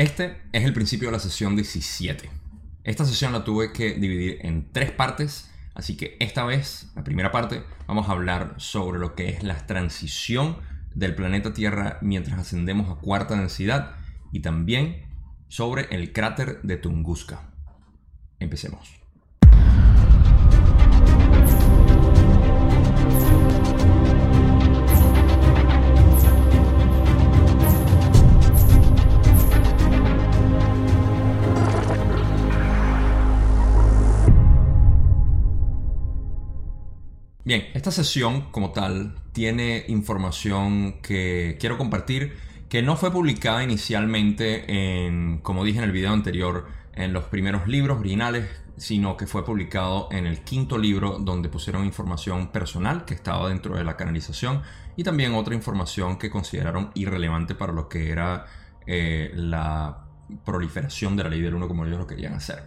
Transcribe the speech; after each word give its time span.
Este 0.00 0.40
es 0.52 0.64
el 0.64 0.72
principio 0.72 1.08
de 1.08 1.12
la 1.12 1.18
sesión 1.18 1.56
17. 1.56 2.30
Esta 2.84 3.04
sesión 3.04 3.34
la 3.34 3.44
tuve 3.44 3.70
que 3.70 3.92
dividir 3.92 4.38
en 4.40 4.72
tres 4.72 4.90
partes, 4.92 5.50
así 5.74 5.98
que 5.98 6.16
esta 6.20 6.46
vez, 6.46 6.90
la 6.96 7.04
primera 7.04 7.30
parte, 7.30 7.64
vamos 7.86 8.08
a 8.08 8.12
hablar 8.12 8.54
sobre 8.56 8.98
lo 8.98 9.14
que 9.14 9.28
es 9.28 9.42
la 9.42 9.66
transición 9.66 10.56
del 10.94 11.14
planeta 11.14 11.52
Tierra 11.52 11.98
mientras 12.00 12.38
ascendemos 12.38 12.88
a 12.88 12.98
cuarta 12.98 13.36
densidad 13.36 13.94
y 14.32 14.40
también 14.40 15.04
sobre 15.48 15.86
el 15.94 16.14
cráter 16.14 16.62
de 16.62 16.78
Tunguska. 16.78 17.50
Empecemos. 18.38 18.99
Bien, 37.50 37.66
esta 37.74 37.90
sesión 37.90 38.42
como 38.52 38.70
tal 38.70 39.16
tiene 39.32 39.84
información 39.88 41.00
que 41.02 41.56
quiero 41.58 41.78
compartir 41.78 42.36
que 42.68 42.80
no 42.80 42.94
fue 42.94 43.10
publicada 43.10 43.64
inicialmente 43.64 44.66
en, 44.68 45.38
como 45.38 45.64
dije 45.64 45.78
en 45.78 45.84
el 45.86 45.90
video 45.90 46.12
anterior, 46.12 46.68
en 46.94 47.12
los 47.12 47.24
primeros 47.24 47.66
libros 47.66 47.98
originales, 47.98 48.48
sino 48.76 49.16
que 49.16 49.26
fue 49.26 49.44
publicado 49.44 50.06
en 50.12 50.28
el 50.28 50.44
quinto 50.44 50.78
libro 50.78 51.18
donde 51.18 51.48
pusieron 51.48 51.84
información 51.84 52.52
personal 52.52 53.04
que 53.04 53.14
estaba 53.14 53.48
dentro 53.48 53.76
de 53.76 53.82
la 53.82 53.96
canalización 53.96 54.62
y 54.96 55.02
también 55.02 55.34
otra 55.34 55.52
información 55.52 56.18
que 56.18 56.30
consideraron 56.30 56.92
irrelevante 56.94 57.56
para 57.56 57.72
lo 57.72 57.88
que 57.88 58.10
era 58.10 58.46
eh, 58.86 59.32
la 59.34 60.04
proliferación 60.44 61.16
de 61.16 61.24
la 61.24 61.30
ley 61.30 61.40
del 61.40 61.56
uno 61.56 61.66
como 61.66 61.84
ellos 61.84 61.98
lo 61.98 62.06
querían 62.06 62.34
hacer. 62.34 62.62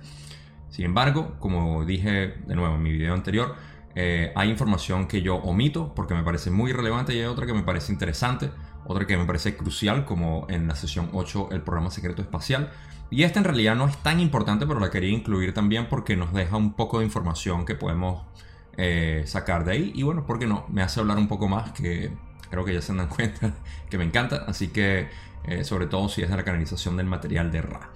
Sin 0.69 0.83
embargo, 0.83 1.35
como 1.39 1.85
dije 1.85 2.33
de 2.47 2.55
nuevo 2.55 2.75
en 2.75 2.83
mi 2.83 2.91
video 2.91 3.13
anterior, 3.13 3.55
eh, 3.95 4.31
hay 4.35 4.49
información 4.49 5.07
que 5.07 5.21
yo 5.21 5.35
omito 5.35 5.93
porque 5.93 6.13
me 6.13 6.23
parece 6.23 6.49
muy 6.49 6.71
relevante 6.71 7.13
y 7.13 7.19
hay 7.19 7.25
otra 7.25 7.45
que 7.45 7.53
me 7.53 7.63
parece 7.63 7.91
interesante, 7.91 8.51
otra 8.85 9.05
que 9.05 9.17
me 9.17 9.25
parece 9.25 9.55
crucial 9.55 10.05
como 10.05 10.47
en 10.49 10.67
la 10.67 10.75
sesión 10.75 11.09
8 11.13 11.49
el 11.51 11.61
programa 11.61 11.91
secreto 11.91 12.21
espacial. 12.21 12.71
Y 13.11 13.23
esta 13.23 13.39
en 13.39 13.45
realidad 13.45 13.75
no 13.75 13.87
es 13.87 13.95
tan 13.97 14.19
importante, 14.19 14.65
pero 14.65 14.79
la 14.79 14.89
quería 14.89 15.11
incluir 15.11 15.53
también 15.53 15.87
porque 15.87 16.15
nos 16.15 16.33
deja 16.33 16.57
un 16.57 16.73
poco 16.73 16.99
de 16.99 17.05
información 17.05 17.65
que 17.65 17.75
podemos 17.75 18.23
eh, 18.77 19.23
sacar 19.27 19.65
de 19.65 19.73
ahí. 19.73 19.91
Y 19.93 20.01
bueno, 20.01 20.25
porque 20.25 20.47
no? 20.47 20.65
Me 20.69 20.81
hace 20.81 20.99
hablar 20.99 21.17
un 21.17 21.27
poco 21.27 21.47
más 21.47 21.71
que 21.73 22.11
creo 22.49 22.65
que 22.65 22.73
ya 22.73 22.81
se 22.81 22.93
dan 22.93 23.07
cuenta 23.09 23.53
que 23.89 23.99
me 23.99 24.03
encanta. 24.05 24.45
Así 24.47 24.69
que 24.69 25.09
eh, 25.45 25.63
sobre 25.63 25.85
todo 25.85 26.09
si 26.09 26.23
es 26.23 26.29
de 26.29 26.35
la 26.35 26.43
canalización 26.43 26.97
del 26.97 27.05
material 27.05 27.51
de 27.51 27.61
Ra. 27.61 27.91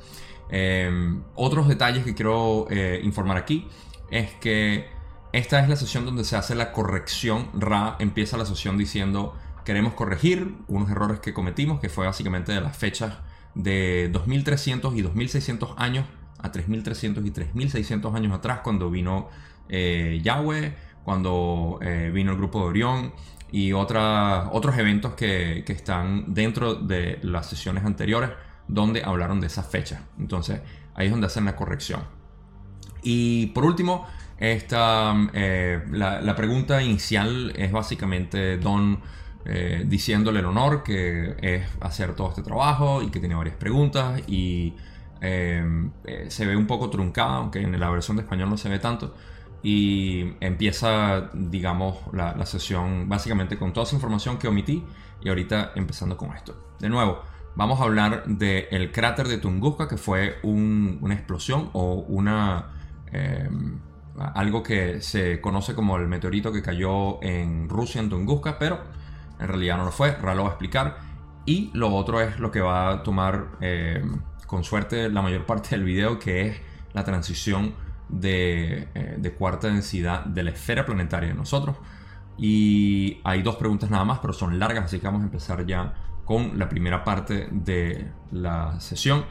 otros 1.34 1.68
detalles 1.68 2.04
que 2.04 2.14
quiero 2.14 2.68
informar 3.02 3.38
aquí 3.38 3.68
es 4.12 4.32
que 4.36 4.97
esta 5.38 5.60
es 5.60 5.70
la 5.70 5.76
sesión 5.76 6.04
donde 6.04 6.24
se 6.24 6.36
hace 6.36 6.56
la 6.56 6.72
corrección. 6.72 7.50
Ra 7.54 7.96
empieza 8.00 8.38
la 8.38 8.46
sesión 8.46 8.78
diciendo 8.78 9.36
queremos 9.64 9.94
corregir 9.94 10.56
unos 10.68 10.90
errores 10.90 11.20
que 11.20 11.34
cometimos, 11.34 11.80
que 11.80 11.90
fue 11.90 12.08
básicamente 12.08 12.54
de 12.54 12.62
las 12.62 12.76
fechas 12.76 13.18
de 13.54 14.10
2300 14.12 14.96
y 14.96 15.02
2600 15.02 15.76
años 15.78 16.06
a 16.40 16.52
3300 16.52 17.24
y 17.24 17.32
3600 17.32 18.16
años 18.16 18.34
atrás 18.34 18.62
cuando 18.64 18.90
vino 18.90 19.30
eh, 19.70 20.20
Yahweh, 20.24 20.76
cuando 21.04 21.78
eh, 21.82 22.10
vino 22.12 22.32
el 22.32 22.38
grupo 22.38 22.62
de 22.62 22.66
Orión 22.66 23.14
y 23.52 23.74
otros 23.74 24.78
eventos 24.78 25.14
que, 25.14 25.64
que, 25.66 25.74
están 25.74 26.34
dentro 26.34 26.74
de 26.76 27.20
las 27.22 27.48
sesiones 27.48 27.86
anteriores 27.86 28.32
donde 28.68 29.04
hablaron 29.04 29.40
de 29.40 29.48
esas 29.48 29.68
fechas. 29.68 30.02
Entonces 30.18 30.62
ahí 30.96 31.06
es 31.06 31.12
donde 31.12 31.28
hacen 31.28 31.46
la 31.46 31.56
corrección. 31.56 32.02
Y 33.04 33.48
por 33.48 33.66
último, 33.66 34.08
esta, 34.40 35.16
eh, 35.34 35.84
la, 35.92 36.36
pregunta 36.36 36.82
inicial 36.84 37.54
es 37.56 37.72
básicamente 37.72 38.58
Don 38.58 39.00
eh, 39.46 39.84
diciéndole 39.88 40.40
el 40.40 40.46
honor 40.46 40.84
que 40.84 41.36
es 41.42 41.68
hacer 41.82 42.14
todo 42.16 42.30
este 42.30 42.44
trabajo 42.44 43.02
y 43.02 43.10
que 43.10 43.20
tiene 43.20 43.34
varias 43.34 43.56
preguntas 43.56 44.22
y 44.28 44.76
eh, 45.22 45.90
se 46.28 46.46
ve 46.46 46.56
un 46.56 46.68
poco 46.68 46.90
truncada, 46.92 47.38
aunque 47.38 47.62
en 47.62 47.80
la 47.80 47.90
versión 47.90 48.18
de 48.18 48.24
español 48.24 48.50
no 48.50 48.58
se 48.58 48.70
ve 48.70 48.78
tanto. 48.78 49.16
Y 49.64 50.34
empieza, 50.40 51.32
digamos, 51.34 51.98
la, 52.14 52.46
sesión 52.46 53.10
básicamente 53.10 53.58
con 53.58 53.74
toda 53.74 53.86
esa 53.86 53.96
información 53.96 54.38
que 54.38 54.48
omití 54.48 54.84
y 55.24 55.30
ahorita 55.30 55.72
empezando 55.76 56.16
con 56.16 56.32
esto. 56.34 56.76
De 56.80 56.90
nuevo, 56.90 57.24
vamos 57.56 57.82
a 57.82 57.86
hablar 57.86 58.24
del 58.28 58.92
cráter 58.92 59.28
de 59.28 59.40
Tunguska, 59.40 59.88
que 59.88 59.98
fue 59.98 60.38
una 60.44 61.16
explosión 61.16 61.72
o 61.74 62.06
una 62.08 62.68
algo 64.18 64.64
que 64.64 65.02
se 65.02 65.40
conoce 65.42 65.76
como 65.76 65.98
el 65.98 66.08
meteorito 66.08 66.52
que 66.52 66.62
cayó 66.62 67.22
en 67.22 67.70
Rusia, 67.70 68.02
en 68.02 68.10
Tunguska, 68.10 68.58
pero 68.58 68.80
en 69.40 69.48
realidad 69.48 69.78
no 69.78 69.86
lo 69.86 69.92
fue, 69.92 70.16
Ra 70.16 70.34
lo 70.34 70.44
va 70.44 70.50
a 70.50 70.52
explicar. 70.54 70.98
Y 71.46 71.72
lo 71.74 71.94
otro 71.94 72.20
es 72.20 72.40
lo 72.40 72.52
que 72.52 72.60
va 72.60 72.92
a 72.92 73.04
tomar 73.04 73.48
eh, 73.62 74.04
con 74.48 74.64
suerte 74.64 75.10
la 75.10 75.22
mayor 75.22 75.46
parte 75.46 75.70
del 75.70 75.84
video, 75.84 76.20
que 76.20 76.48
es 76.48 76.58
la 76.94 77.04
transición 77.04 77.74
eh, 78.24 79.16
de, 79.18 79.34
cuarta 79.34 79.68
densidad 79.68 80.26
de 80.26 80.44
la 80.44 80.52
esfera 80.52 80.86
planetaria 80.86 81.30
de 81.30 81.36
nosotros. 81.36 81.78
Y 82.38 83.20
hay 83.24 83.42
dos 83.44 83.56
preguntas 83.56 83.90
nada 83.90 84.04
más, 84.04 84.20
pero 84.20 84.34
son 84.34 84.60
largas, 84.60 84.86
así 84.86 85.00
que 85.00 85.06
vamos 85.06 85.22
a 85.22 85.26
empezar 85.26 85.66
ya 85.66 85.94
con 86.26 86.58
la 86.60 86.68
primera 86.68 87.04
parte 87.04 87.48
de 87.52 88.12
la 88.32 88.80
sesión. 88.80 89.26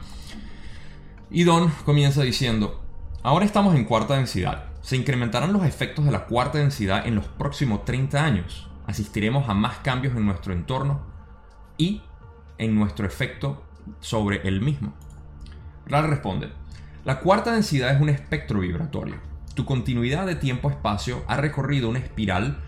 Y 1.29 1.43
Don 1.43 1.69
comienza 1.85 2.23
diciendo, 2.23 2.81
ahora 3.21 3.45
estamos 3.45 3.75
en 3.75 3.85
cuarta 3.85 4.15
densidad 4.15 4.66
se 4.87 4.95
incrementarán 4.95 5.51
los 5.51 5.65
efectos 5.65 6.05
de 6.05 6.11
la 6.11 6.27
cuarta 6.27 6.59
densidad 6.59 7.05
en 7.05 7.15
los 7.15 7.25
próximos 7.25 7.83
30 7.83 8.23
años. 8.23 8.69
Asistiremos 8.85 9.49
a 9.49 9.53
más 9.53 9.79
cambios 9.79 10.15
en 10.15 10.25
nuestro 10.25 10.53
entorno 10.53 11.01
y 11.77 12.03
en 12.57 12.73
nuestro 12.73 13.05
efecto 13.05 13.65
sobre 13.99 14.47
el 14.47 14.61
mismo. 14.61 14.93
Ral 15.87 16.07
responde, 16.07 16.53
la 17.03 17.19
cuarta 17.19 17.51
densidad 17.51 17.93
es 17.93 17.99
un 17.99 18.07
espectro 18.07 18.61
vibratorio. 18.61 19.17
Tu 19.55 19.65
continuidad 19.65 20.25
de 20.25 20.35
tiempo-espacio 20.35 21.21
ha 21.27 21.35
recorrido 21.35 21.89
una 21.89 21.99
espiral 21.99 22.63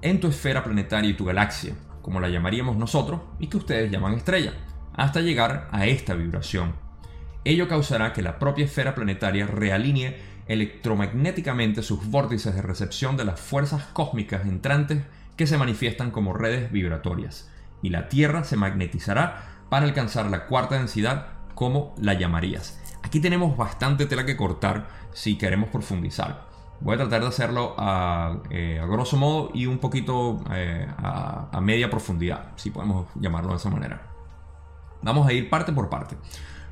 en 0.00 0.20
tu 0.20 0.28
esfera 0.28 0.64
planetaria 0.64 1.10
y 1.10 1.16
tu 1.18 1.26
galaxia, 1.26 1.74
como 2.00 2.18
la 2.18 2.30
llamaríamos 2.30 2.78
nosotros 2.78 3.20
y 3.38 3.48
que 3.48 3.58
ustedes 3.58 3.90
llaman 3.90 4.14
estrella, 4.14 4.54
hasta 4.94 5.20
llegar 5.20 5.68
a 5.70 5.84
esta 5.84 6.14
vibración. 6.14 6.76
Ello 7.44 7.68
causará 7.68 8.14
que 8.14 8.22
la 8.22 8.38
propia 8.38 8.64
esfera 8.64 8.94
planetaria 8.94 9.46
realinee 9.46 10.37
electromagnéticamente 10.48 11.82
sus 11.82 12.06
vórtices 12.10 12.54
de 12.54 12.62
recepción 12.62 13.16
de 13.16 13.24
las 13.24 13.38
fuerzas 13.38 13.84
cósmicas 13.92 14.46
entrantes 14.46 15.04
que 15.36 15.46
se 15.46 15.58
manifiestan 15.58 16.10
como 16.10 16.32
redes 16.32 16.72
vibratorias, 16.72 17.50
y 17.82 17.90
la 17.90 18.08
Tierra 18.08 18.42
se 18.42 18.56
magnetizará 18.56 19.64
para 19.68 19.86
alcanzar 19.86 20.26
la 20.30 20.46
cuarta 20.46 20.76
densidad 20.76 21.28
como 21.54 21.94
la 22.00 22.14
llamarías. 22.14 22.80
Aquí 23.02 23.20
tenemos 23.20 23.56
bastante 23.56 24.06
tela 24.06 24.26
que 24.26 24.36
cortar 24.36 24.88
si 25.12 25.38
queremos 25.38 25.68
profundizar. 25.68 26.48
Voy 26.80 26.94
a 26.94 26.98
tratar 26.98 27.22
de 27.22 27.28
hacerlo 27.28 27.74
a, 27.76 28.38
eh, 28.50 28.80
grosso 28.88 29.16
modo 29.16 29.50
y 29.52 29.66
un 29.66 29.78
poquito 29.78 30.40
eh, 30.52 30.86
a, 30.96 31.48
a, 31.52 31.60
media 31.60 31.90
profundidad, 31.90 32.52
si 32.56 32.70
podemos 32.70 33.08
llamarlo 33.16 33.50
de 33.50 33.56
esa 33.56 33.70
manera. 33.70 34.02
Vamos 35.02 35.26
a 35.26 35.32
ir 35.32 35.50
parte 35.50 35.72
por 35.72 35.88
parte. 35.88 36.16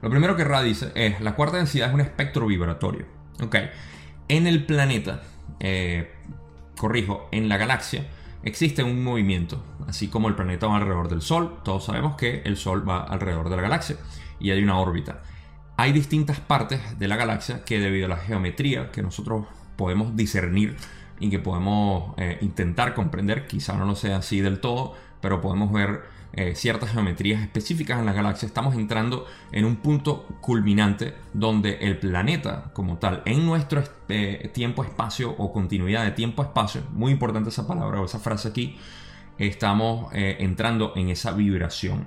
Lo 0.03 0.11
primero 0.11 0.37
que 0.37 0.45
Ra 0.45 0.63
dice 0.63 0.93
es, 0.95 1.21
la 1.21 1.35
cuarta 1.35 1.57
densidad 1.57 1.89
es 1.89 1.95
un 1.95 2.01
espectro 2.01 2.47
vibratorio. 2.47 3.16
Ok. 3.43 3.57
En 4.29 4.47
el 4.47 4.65
planeta, 4.65 5.23
eh, 5.61 6.13
corrijo, 6.77 7.29
en 7.33 7.49
la 7.49 7.57
galaxia, 7.57 8.07
existe 8.43 8.83
un 8.83 9.03
movimiento. 9.03 9.63
Así 9.87 10.09
como 10.09 10.29
el 10.29 10.35
planeta 10.35 10.67
va 10.67 10.77
alrededor 10.77 11.09
del 11.09 11.23
Sol, 11.23 11.59
todos 11.65 11.85
sabemos 11.85 12.17
que 12.17 12.43
el 12.45 12.57
Sol 12.57 12.89
va 12.89 13.03
alrededor 13.03 13.49
de 13.51 13.57
la 13.57 13.63
galaxia 13.63 13.97
y 14.41 14.51
hay 14.51 14.63
una 14.63 14.79
órbita. 14.79 15.23
Hay 15.77 15.93
distintas 15.93 16.41
partes 16.41 16.99
de 16.99 17.09
la 17.09 17.17
galaxia 17.17 17.65
que 17.65 17.79
debido 17.79 18.07
a 18.07 18.09
la 18.09 18.17
geometría 18.17 18.91
que 18.91 19.03
nosotros 19.03 19.47
podemos 19.77 20.17
discernir 20.17 20.77
y 21.21 21.31
que 21.31 21.39
podemos 21.39 22.15
eh, 22.17 22.39
intentar 22.41 22.95
comprender, 22.95 23.47
quizá 23.47 23.77
no 23.77 23.85
lo 23.85 23.95
sea 23.95 24.19
así 24.19 24.41
del 24.41 24.61
todo, 24.61 24.95
pero 25.21 25.41
podemos 25.41 25.73
ver 25.73 26.03
eh, 26.33 26.55
ciertas 26.55 26.91
geometrías 26.93 27.41
específicas 27.41 27.99
en 27.99 28.05
la 28.05 28.13
galaxia, 28.13 28.47
estamos 28.47 28.75
entrando 28.75 29.27
en 29.53 29.65
un 29.65 29.77
punto 29.77 30.27
culminante 30.43 31.15
donde 31.33 31.79
el 31.81 31.99
planeta 31.99 32.71
como 32.75 32.99
tal, 32.99 33.23
en 33.25 33.47
nuestro 33.47 33.83
eh, 34.09 34.51
tiempo-espacio 34.53 35.31
o 35.31 35.53
continuidad 35.53 36.05
de 36.05 36.11
tiempo-espacio, 36.11 36.83
muy 36.93 37.13
importante 37.13 37.49
esa 37.49 37.67
palabra 37.67 38.01
o 38.01 38.05
esa 38.05 38.19
frase 38.19 38.49
aquí, 38.49 38.77
estamos 39.39 40.13
eh, 40.13 40.37
entrando 40.41 40.93
en 40.95 41.09
esa 41.09 41.33
vibración. 41.33 42.07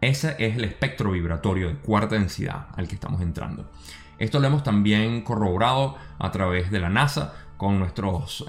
Ese 0.00 0.36
es 0.38 0.56
el 0.56 0.64
espectro 0.64 1.10
vibratorio 1.10 1.68
de 1.68 1.76
cuarta 1.76 2.14
densidad 2.14 2.68
al 2.76 2.86
que 2.86 2.94
estamos 2.94 3.22
entrando. 3.22 3.70
Esto 4.18 4.38
lo 4.38 4.46
hemos 4.46 4.62
también 4.62 5.22
corroborado 5.22 5.96
a 6.18 6.30
través 6.30 6.70
de 6.70 6.78
la 6.78 6.90
NASA 6.90 7.34
con 7.56 7.78
nuestros 7.78 8.44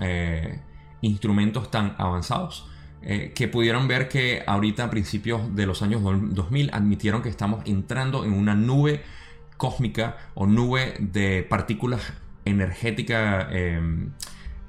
instrumentos 1.01 1.71
tan 1.71 1.95
avanzados 1.97 2.69
eh, 3.07 3.34
que 3.36 3.48
pudieron 3.48 3.88
ver 3.88 4.10
que 4.10 4.42
ahorita 4.48 4.86
a 4.86 4.90
principios 4.90 5.56
de 5.56 5.68
los 5.68 5.84
años 5.84 6.02
2000 6.04 6.72
admitieron 6.74 7.22
que 7.22 7.30
estamos 7.30 7.62
entrando 7.66 8.25
en 8.25 8.34
una 8.34 8.56
nube 8.56 9.04
cósmica 9.57 10.18
o 10.34 10.48
nube 10.48 10.96
de 11.00 11.44
partículas 11.44 12.02
energéticas 12.46 13.46
em, 13.52 14.10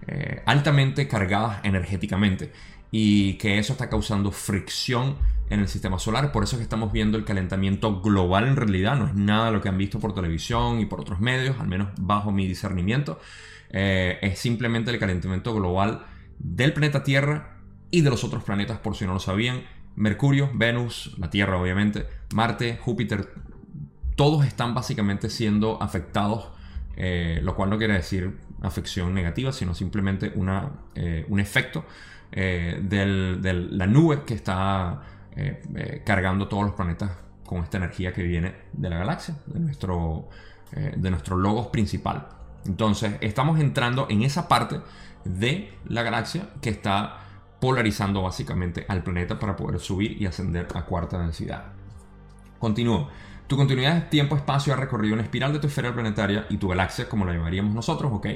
eh, 0.07 0.43
altamente 0.45 1.09
cargadas 1.09 1.61
energéticamente 1.65 2.53
y 2.91 3.35
que 3.39 3.59
eso 3.59 3.73
está 3.73 3.89
causando 3.89 4.31
fricción 4.33 5.17
en 5.49 5.61
el 5.61 5.69
sistema 5.69 5.99
solar. 5.99 6.31
Por 6.31 6.45
eso 6.45 6.57
es 6.57 6.59
que 6.59 6.65
estamos 6.65 6.93
viendo 6.93 7.17
el 7.17 7.25
calentamiento 7.25 8.03
global 8.03 8.47
en 8.47 8.57
realidad. 8.57 8.97
No 8.97 9.07
es 9.07 9.15
nada 9.15 9.51
lo 9.51 9.63
que 9.63 9.71
han 9.71 9.79
visto 9.79 9.99
por 9.99 10.15
televisión 10.15 10.79
y 10.79 10.85
por 10.85 11.01
otros 11.01 11.21
medios, 11.21 11.59
al 11.59 11.69
menos 11.69 11.89
bajo 11.99 12.33
mi 12.33 12.47
discernimiento. 12.47 13.19
Eh, 13.71 14.19
es 14.21 14.39
simplemente 14.39 14.91
el 14.91 14.99
calentamiento 14.99 15.55
global 15.55 16.05
del 16.39 16.75
planeta 16.75 17.03
Tierra 17.03 17.56
y 17.91 18.03
de 18.03 18.11
los 18.11 18.25
otros 18.25 18.45
planetas, 18.45 18.79
por 18.79 18.97
si 18.97 19.07
no 19.07 19.15
lo 19.15 19.21
sabían. 19.21 19.63
Mercurio, 19.97 20.51
Venus, 20.53 21.15
la 21.19 21.31
Tierra 21.31 21.59
obviamente, 21.59 22.07
Marte, 22.35 22.77
Júpiter, 22.77 23.33
todos 24.15 24.45
están 24.47 24.75
básicamente 24.75 25.31
siendo 25.31 25.83
afectados, 25.83 26.51
eh, 26.97 27.41
lo 27.43 27.55
cual 27.55 27.71
no 27.71 27.79
quiere 27.79 27.95
decir 27.95 28.39
afección 28.63 29.15
negativa, 29.15 29.53
sino 29.53 29.75
simplemente 29.75 30.33
una, 30.35 30.71
eh, 30.95 31.25
un 31.29 31.41
efecto 31.41 31.85
eh, 32.33 32.81
de 32.83 33.53
la 33.53 33.87
nube 33.87 34.23
que 34.27 34.35
está 34.35 35.03
cargando 36.07 36.49
todos 36.49 36.65
los 36.65 36.73
planetas 36.73 37.11
con 37.45 37.63
esta 37.63 37.77
energía 37.77 38.15
que 38.15 38.23
viene 38.23 38.55
de 38.73 38.89
la 38.89 38.97
galaxia, 38.97 39.37
de 39.45 39.61
nuestro, 39.61 40.31
de 40.73 41.11
nuestro 41.11 41.37
logos 41.37 41.67
principal. 41.67 42.27
Entonces, 42.65 43.17
estamos 43.21 43.61
entrando 43.61 44.07
en 44.09 44.23
esa 44.23 44.49
parte 44.49 44.81
de 45.27 45.75
la 45.85 46.03
galaxia 46.03 46.49
que 46.63 46.71
está 46.71 47.26
polarizando 47.61 48.23
básicamente 48.23 48.85
al 48.89 49.03
planeta 49.03 49.39
para 49.39 49.57
poder 49.57 49.81
subir 49.81 50.21
y 50.21 50.27
ascender 50.27 50.69
a 50.75 50.85
cuarta 50.85 51.19
densidad. 51.19 51.65
Continúo. 52.59 53.09
Tu 53.47 53.57
continuidad 53.57 54.09
tiempo-espacio 54.09 54.73
ha 54.73 54.77
recorrido 54.77 55.15
una 55.15 55.23
espiral 55.23 55.53
de 55.53 55.61
tu 55.61 55.69
esfera 55.69 55.95
planetaria 55.95 56.47
y 56.51 56.57
tu 56.57 56.69
galaxia, 56.69 57.09
como 57.09 57.25
la 57.25 57.33
llamaríamos 57.33 57.75
nosotros, 57.75 58.13
ok. 58.13 58.27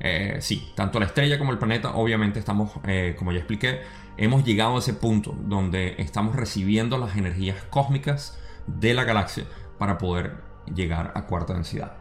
Eh, 0.00 0.36
sí, 0.40 0.72
tanto 0.74 0.98
la 0.98 1.06
estrella 1.06 1.38
como 1.38 1.52
el 1.52 1.58
planeta, 1.58 1.94
obviamente 1.94 2.38
estamos, 2.38 2.70
eh, 2.84 3.14
como 3.18 3.32
ya 3.32 3.38
expliqué, 3.38 3.80
hemos 4.16 4.44
llegado 4.44 4.76
a 4.76 4.78
ese 4.78 4.94
punto 4.94 5.36
donde 5.38 5.94
estamos 5.98 6.36
recibiendo 6.36 6.96
las 6.96 7.16
energías 7.16 7.62
cósmicas 7.70 8.38
de 8.66 8.94
la 8.94 9.04
galaxia 9.04 9.44
para 9.78 9.98
poder 9.98 10.45
llegar 10.74 11.12
a 11.14 11.22
cuarta 11.26 11.54
densidad. 11.54 11.92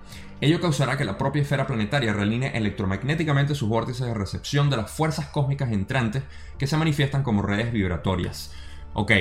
Ello 0.42 0.60
causará 0.60 0.98
que 0.98 1.06
la 1.06 1.18
propia 1.18 1.42
esfera 1.42 1.66
planetaria 1.66 2.14
realinee 2.14 2.58
electromagnéticamente 2.58 3.56
sus 3.56 3.70
vórtices 3.70 4.06
de 4.06 4.14
recepción 4.14 4.70
de 4.70 4.78
las 4.78 4.92
fuerzas 4.92 5.28
cósmicas 5.28 5.72
entrantes 5.72 6.24
que 6.58 6.68
se 6.68 6.78
manifiestan 6.78 7.24
como 7.24 7.42
redes 7.42 7.72
vibratorias. 7.72 8.54
Ok, 8.94 9.12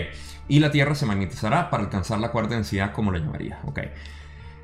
y 0.49 0.61
la 0.61 0.71
Tierra 0.71 0.95
se 0.95 1.07
magnetizará 1.07 1.71
para 1.71 1.85
alcanzar 1.85 2.19
la 2.19 2.31
cuarta 2.31 2.55
densidad, 2.55 2.93
como 2.93 3.13
la 3.13 3.19
llamaría. 3.19 3.61
Ok. 3.65 3.81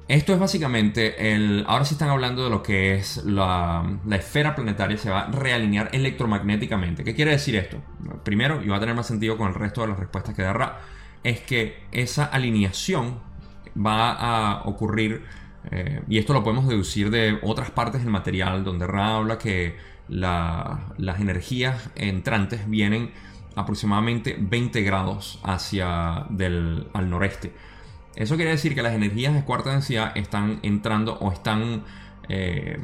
Esto 0.09 0.33
es 0.33 0.41
básicamente 0.41 1.33
el. 1.35 1.65
Ahora 1.69 1.85
sí 1.85 1.95
están 1.95 2.09
hablando 2.09 2.43
de 2.43 2.51
lo 2.51 2.65
que 2.65 2.97
es 2.97 3.25
la, 3.25 3.99
la, 4.05 4.17
esfera 4.17 4.57
planetaria, 4.57 4.97
se 4.99 5.09
va 5.09 5.21
a 5.21 5.31
realinear 5.31 5.89
electromagnéticamente. 5.93 7.05
¿Qué 7.05 7.15
quiere 7.15 7.31
decir 7.31 7.55
esto? 7.55 7.81
Primero, 8.25 8.61
y 8.61 8.69
va 8.69 8.79
a 8.79 8.81
tener 8.81 8.97
más 8.97 9.07
sentido 9.07 9.39
con 9.39 9.49
el 9.49 9.55
resto 9.55 9.83
de 9.83 9.89
las 9.89 9.99
respuestas 10.01 10.35
que 10.35 10.43
dará, 10.43 10.81
es 11.23 11.39
que 11.41 11.85
esa 11.93 12.25
alineación 12.25 13.21
va 13.77 14.13
a 14.13 14.63
ocurrir 14.65 15.23
eh, 15.71 16.03
y 16.09 16.19
esto 16.19 16.33
lo 16.33 16.43
podemos 16.43 16.67
deducir 16.67 17.11
de 17.11 17.39
otras 17.43 17.71
partes 17.71 18.03
del 18.03 18.11
material, 18.11 18.65
donde 18.65 18.87
Ra 18.87 19.17
habla 19.17 19.39
que 19.39 19.77
las 20.09 21.21
energías 21.21 21.91
entrantes 21.95 22.69
vienen 22.69 23.13
aproximadamente 23.55 24.37
20 24.41 24.83
grados 24.83 25.39
hacia 25.45 26.27
del, 26.31 26.89
al 26.93 27.09
noreste. 27.11 27.53
Eso 28.17 28.37
quiere 28.37 28.51
decir 28.51 28.75
que 28.75 28.83
las 28.83 28.95
energías 28.95 29.35
de 29.35 29.45
cuarta 29.45 29.71
densidad 29.71 30.17
están 30.17 30.59
entrando 30.63 31.15
o 31.21 31.31
están 31.31 31.85
eh, 32.29 32.79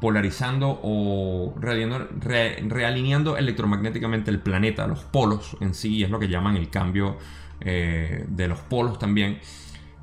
polarizando 0.00 0.80
o 0.82 1.54
realineando 1.60 3.36
electromagnéticamente 3.36 4.32
el 4.32 4.40
planeta, 4.40 4.88
los 4.88 5.04
polos 5.04 5.56
en 5.60 5.74
sí, 5.74 6.02
es 6.02 6.10
lo 6.10 6.18
que 6.18 6.28
llaman 6.28 6.56
el 6.56 6.68
cambio 6.70 7.16
eh, 7.60 8.24
de 8.26 8.48
los 8.48 8.58
polos 8.58 8.98
también, 8.98 9.38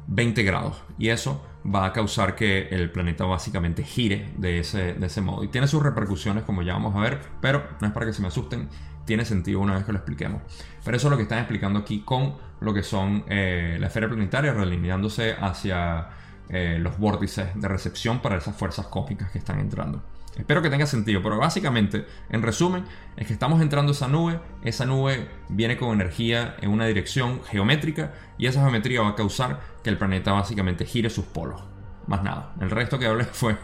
20 0.09 0.43
grados. 0.43 0.81
Y 0.97 1.09
eso 1.09 1.43
va 1.65 1.85
a 1.85 1.93
causar 1.93 2.35
que 2.35 2.67
el 2.69 2.91
planeta 2.91 3.25
básicamente 3.25 3.83
gire 3.83 4.33
de 4.37 4.59
ese, 4.59 4.93
de 4.93 5.05
ese 5.05 5.21
modo. 5.21 5.43
Y 5.43 5.47
tiene 5.49 5.67
sus 5.67 5.83
repercusiones, 5.83 6.43
como 6.43 6.61
ya 6.61 6.73
vamos 6.73 6.95
a 6.95 6.99
ver, 6.99 7.19
pero 7.41 7.63
no 7.79 7.87
es 7.87 7.93
para 7.93 8.05
que 8.05 8.13
se 8.13 8.21
me 8.21 8.27
asusten, 8.27 8.69
tiene 9.05 9.25
sentido 9.25 9.59
una 9.59 9.75
vez 9.75 9.85
que 9.85 9.91
lo 9.91 9.99
expliquemos. 9.99 10.41
Pero 10.83 10.97
eso 10.97 11.07
es 11.07 11.11
lo 11.11 11.17
que 11.17 11.23
están 11.23 11.39
explicando 11.39 11.79
aquí 11.79 12.01
con 12.01 12.35
lo 12.59 12.73
que 12.73 12.83
son 12.83 13.23
eh, 13.27 13.77
la 13.79 13.87
esfera 13.87 14.07
planetaria 14.07 14.53
realineándose 14.53 15.33
hacia 15.39 16.09
eh, 16.49 16.77
los 16.79 16.97
vórtices 16.97 17.49
de 17.55 17.67
recepción 17.67 18.21
para 18.21 18.37
esas 18.37 18.55
fuerzas 18.55 18.87
cósmicas 18.87 19.31
que 19.31 19.39
están 19.39 19.59
entrando. 19.59 20.01
Espero 20.37 20.61
que 20.61 20.69
tenga 20.69 20.85
sentido, 20.85 21.21
pero 21.21 21.37
básicamente, 21.37 22.05
en 22.29 22.41
resumen, 22.41 22.85
es 23.17 23.27
que 23.27 23.33
estamos 23.33 23.61
entrando 23.61 23.91
a 23.91 23.95
esa 23.95 24.07
nube, 24.07 24.39
esa 24.63 24.85
nube 24.85 25.27
viene 25.49 25.77
con 25.77 25.91
energía 25.91 26.55
en 26.61 26.69
una 26.69 26.85
dirección 26.85 27.41
geométrica 27.43 28.13
y 28.37 28.45
esa 28.47 28.61
geometría 28.61 29.01
va 29.01 29.09
a 29.09 29.15
causar 29.15 29.59
que 29.83 29.89
el 29.89 29.97
planeta 29.97 30.31
básicamente 30.31 30.85
gire 30.85 31.09
sus 31.09 31.25
polos. 31.25 31.61
Más 32.07 32.23
nada. 32.23 32.53
El 32.61 32.69
resto 32.69 32.97
que 32.97 33.05
hablé 33.05 33.25
fue 33.31 33.57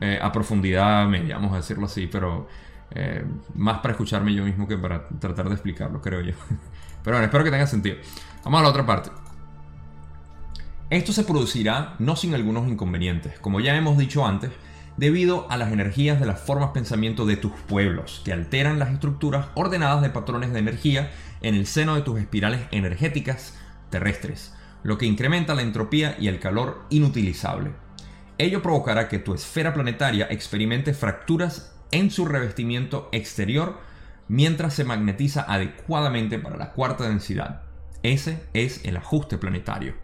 eh, 0.00 0.18
a 0.20 0.32
profundidad 0.32 1.06
media, 1.08 1.36
vamos 1.36 1.52
a 1.52 1.56
decirlo 1.56 1.86
así, 1.86 2.06
pero 2.06 2.48
eh, 2.90 3.24
más 3.54 3.80
para 3.80 3.92
escucharme 3.92 4.32
yo 4.32 4.44
mismo 4.44 4.68
que 4.68 4.78
para 4.78 5.06
tratar 5.08 5.48
de 5.48 5.54
explicarlo, 5.54 6.00
creo 6.00 6.20
yo. 6.20 6.34
Pero 7.02 7.16
bueno, 7.16 7.26
espero 7.26 7.44
que 7.44 7.50
tenga 7.50 7.66
sentido. 7.66 7.96
Vamos 8.44 8.60
a 8.60 8.62
la 8.62 8.68
otra 8.70 8.86
parte. 8.86 9.10
Esto 10.88 11.12
se 11.12 11.24
producirá 11.24 11.96
no 11.98 12.16
sin 12.16 12.34
algunos 12.34 12.66
inconvenientes. 12.66 13.38
Como 13.40 13.60
ya 13.60 13.76
hemos 13.76 13.98
dicho 13.98 14.24
antes, 14.24 14.52
debido 14.96 15.50
a 15.50 15.56
las 15.56 15.72
energías 15.72 16.20
de 16.20 16.26
las 16.26 16.40
formas 16.40 16.70
pensamiento 16.70 17.26
de 17.26 17.36
tus 17.36 17.52
pueblos, 17.52 18.22
que 18.24 18.32
alteran 18.32 18.78
las 18.78 18.92
estructuras 18.92 19.46
ordenadas 19.54 20.02
de 20.02 20.10
patrones 20.10 20.52
de 20.52 20.60
energía 20.60 21.10
en 21.40 21.54
el 21.54 21.66
seno 21.66 21.94
de 21.94 22.02
tus 22.02 22.18
espirales 22.20 22.62
energéticas 22.70 23.58
terrestres, 23.90 24.54
lo 24.82 24.98
que 24.98 25.06
incrementa 25.06 25.54
la 25.54 25.62
entropía 25.62 26.16
y 26.18 26.28
el 26.28 26.40
calor 26.40 26.84
inutilizable. 26.90 27.72
Ello 28.38 28.62
provocará 28.62 29.08
que 29.08 29.18
tu 29.18 29.34
esfera 29.34 29.74
planetaria 29.74 30.26
experimente 30.30 30.94
fracturas 30.94 31.74
en 31.90 32.10
su 32.10 32.24
revestimiento 32.26 33.08
exterior 33.12 33.78
mientras 34.28 34.74
se 34.74 34.84
magnetiza 34.84 35.42
adecuadamente 35.42 36.38
para 36.38 36.56
la 36.56 36.72
cuarta 36.72 37.08
densidad. 37.08 37.62
Ese 38.02 38.44
es 38.52 38.84
el 38.84 38.96
ajuste 38.96 39.38
planetario. 39.38 39.94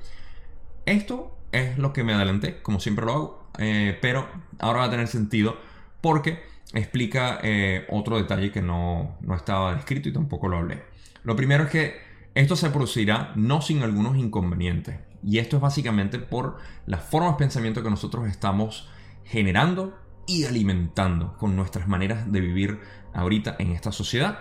Esto 0.87 1.37
es 1.52 1.78
lo 1.78 1.92
que 1.92 2.04
me 2.04 2.14
adelanté, 2.14 2.62
como 2.62 2.81
siempre 2.81 3.06
lo 3.06 3.12
hago, 3.12 3.39
eh, 3.61 3.97
pero 4.00 4.26
ahora 4.59 4.81
va 4.81 4.85
a 4.87 4.90
tener 4.90 5.07
sentido 5.07 5.57
porque 6.00 6.43
explica 6.73 7.38
eh, 7.43 7.87
otro 7.90 8.17
detalle 8.17 8.50
que 8.50 8.62
no, 8.62 9.19
no 9.21 9.35
estaba 9.37 9.75
descrito 9.75 10.09
y 10.09 10.12
tampoco 10.12 10.49
lo 10.49 10.57
hablé. 10.57 10.83
Lo 11.23 11.37
primero 11.37 11.64
es 11.64 11.71
que 11.71 12.00
esto 12.35 12.57
se 12.57 12.71
producirá 12.71 13.33
no 13.37 13.61
sin 13.61 13.83
algunos 13.83 14.17
inconvenientes. 14.17 14.99
Y 15.23 15.38
esto 15.38 15.57
es 15.57 15.62
básicamente 15.62 16.19
por 16.19 16.57
las 16.87 17.02
formas 17.05 17.33
de 17.33 17.38
pensamiento 17.38 17.83
que 17.83 17.90
nosotros 17.90 18.26
estamos 18.26 18.88
generando 19.25 19.99
y 20.26 20.45
alimentando 20.45 21.37
con 21.37 21.55
nuestras 21.55 21.87
maneras 21.87 22.33
de 22.33 22.40
vivir 22.40 22.81
ahorita 23.12 23.57
en 23.59 23.73
esta 23.73 23.93
sociedad. 23.93 24.38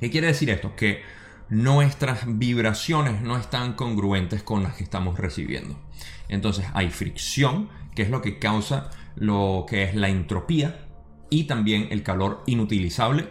¿Qué 0.00 0.10
quiere 0.10 0.28
decir 0.28 0.48
esto? 0.48 0.74
Que 0.76 1.02
nuestras 1.50 2.38
vibraciones 2.38 3.20
no 3.20 3.36
están 3.36 3.74
congruentes 3.74 4.42
con 4.42 4.62
las 4.62 4.74
que 4.74 4.84
estamos 4.84 5.18
recibiendo. 5.18 5.78
Entonces 6.28 6.66
hay 6.74 6.90
fricción, 6.90 7.68
que 7.98 8.04
es 8.04 8.10
lo 8.10 8.22
que 8.22 8.38
causa 8.38 8.90
lo 9.16 9.66
que 9.68 9.82
es 9.82 9.96
la 9.96 10.08
entropía 10.08 10.86
y 11.30 11.48
también 11.48 11.88
el 11.90 12.04
calor 12.04 12.44
inutilizable. 12.46 13.28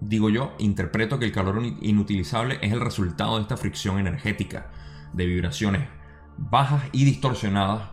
Digo 0.00 0.30
yo, 0.30 0.54
interpreto 0.56 1.18
que 1.18 1.26
el 1.26 1.32
calor 1.32 1.62
inutilizable 1.82 2.58
es 2.62 2.72
el 2.72 2.80
resultado 2.80 3.36
de 3.36 3.42
esta 3.42 3.58
fricción 3.58 3.98
energética 3.98 4.70
de 5.12 5.26
vibraciones 5.26 5.88
bajas 6.38 6.84
y 6.92 7.04
distorsionadas 7.04 7.90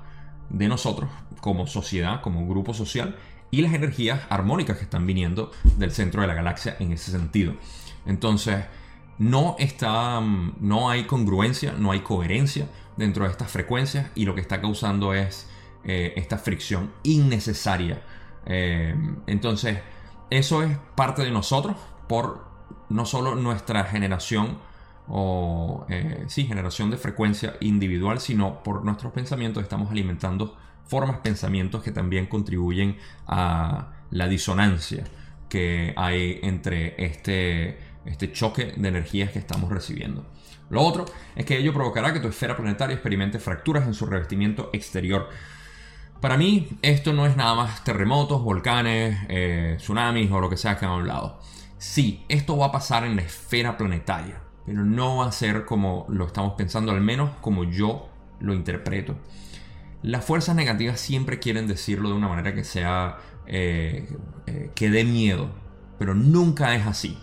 de 0.49 0.69
nosotros 0.69 1.09
como 1.41 1.67
sociedad, 1.67 2.21
como 2.21 2.47
grupo 2.47 2.73
social 2.73 3.17
y 3.51 3.61
las 3.61 3.73
energías 3.73 4.21
armónicas 4.29 4.77
que 4.77 4.85
están 4.85 5.05
viniendo 5.05 5.51
del 5.77 5.91
centro 5.91 6.21
de 6.21 6.27
la 6.27 6.35
galaxia 6.35 6.77
en 6.79 6.93
ese 6.93 7.11
sentido. 7.11 7.53
Entonces, 8.05 8.63
no 9.17 9.57
está, 9.59 10.21
mm, 10.21 10.55
no 10.61 10.89
hay 10.89 11.03
congruencia, 11.03 11.73
no 11.77 11.91
hay 11.91 11.99
coherencia 11.99 12.69
dentro 12.95 13.25
de 13.25 13.31
estas 13.31 13.51
frecuencias 13.51 14.09
y 14.15 14.23
lo 14.23 14.35
que 14.35 14.41
está 14.41 14.61
causando 14.61 15.13
es 15.13 15.49
eh, 15.83 16.13
esta 16.15 16.37
fricción 16.37 16.91
innecesaria. 17.03 18.01
Eh, 18.45 18.95
entonces, 19.27 19.79
eso 20.29 20.63
es 20.63 20.77
parte 20.95 21.23
de 21.23 21.31
nosotros 21.31 21.75
por 22.07 22.45
no 22.89 23.05
solo 23.05 23.35
nuestra 23.35 23.83
generación 23.85 24.57
o 25.07 25.85
eh, 25.89 26.23
sí, 26.27 26.45
generación 26.45 26.89
de 26.89 26.97
frecuencia 26.97 27.55
individual, 27.59 28.19
sino 28.19 28.63
por 28.63 28.85
nuestros 28.85 29.11
pensamientos 29.13 29.63
estamos 29.63 29.91
alimentando 29.91 30.57
formas, 30.85 31.17
pensamientos 31.17 31.83
que 31.83 31.91
también 31.91 32.27
contribuyen 32.27 32.97
a 33.27 33.91
la 34.11 34.27
disonancia 34.27 35.03
que 35.49 35.93
hay 35.97 36.39
entre 36.43 37.03
este 37.03 37.93
este 38.05 38.31
choque 38.31 38.73
de 38.75 38.87
energías 38.87 39.31
que 39.31 39.39
estamos 39.39 39.71
recibiendo. 39.71 40.25
Lo 40.69 40.81
otro 40.81 41.05
es 41.35 41.45
que 41.45 41.57
ello 41.57 41.73
provocará 41.73 42.13
que 42.13 42.19
tu 42.19 42.27
esfera 42.27 42.55
planetaria 42.55 42.95
experimente 42.95 43.39
fracturas 43.39 43.85
en 43.85 43.93
su 43.93 44.05
revestimiento 44.05 44.69
exterior. 44.73 45.29
Para 46.23 46.37
mí, 46.37 46.69
esto 46.81 47.11
no 47.11 47.25
es 47.25 47.35
nada 47.35 47.53
más 47.53 47.83
terremotos, 47.83 48.41
volcanes, 48.41 49.17
eh, 49.27 49.75
tsunamis 49.77 50.31
o 50.31 50.39
lo 50.39 50.49
que 50.49 50.55
sea 50.55 50.77
que 50.77 50.85
han 50.85 50.91
hablado. 50.91 51.37
Sí, 51.77 52.23
esto 52.29 52.55
va 52.55 52.67
a 52.67 52.71
pasar 52.71 53.03
en 53.03 53.17
la 53.17 53.23
esfera 53.23 53.75
planetaria, 53.75 54.41
pero 54.65 54.85
no 54.85 55.17
va 55.17 55.25
a 55.25 55.33
ser 55.33 55.65
como 55.65 56.05
lo 56.07 56.25
estamos 56.25 56.53
pensando, 56.53 56.93
al 56.93 57.01
menos 57.01 57.31
como 57.41 57.65
yo 57.65 58.07
lo 58.39 58.53
interpreto. 58.53 59.17
Las 60.01 60.23
fuerzas 60.23 60.55
negativas 60.55 60.97
siempre 61.01 61.39
quieren 61.39 61.67
decirlo 61.67 62.07
de 62.07 62.15
una 62.15 62.29
manera 62.29 62.55
que 62.55 62.63
sea 62.63 63.17
eh, 63.45 64.07
eh, 64.47 64.71
que 64.73 64.89
dé 64.89 65.03
miedo, 65.03 65.49
pero 65.99 66.15
nunca 66.15 66.73
es 66.73 66.87
así, 66.87 67.17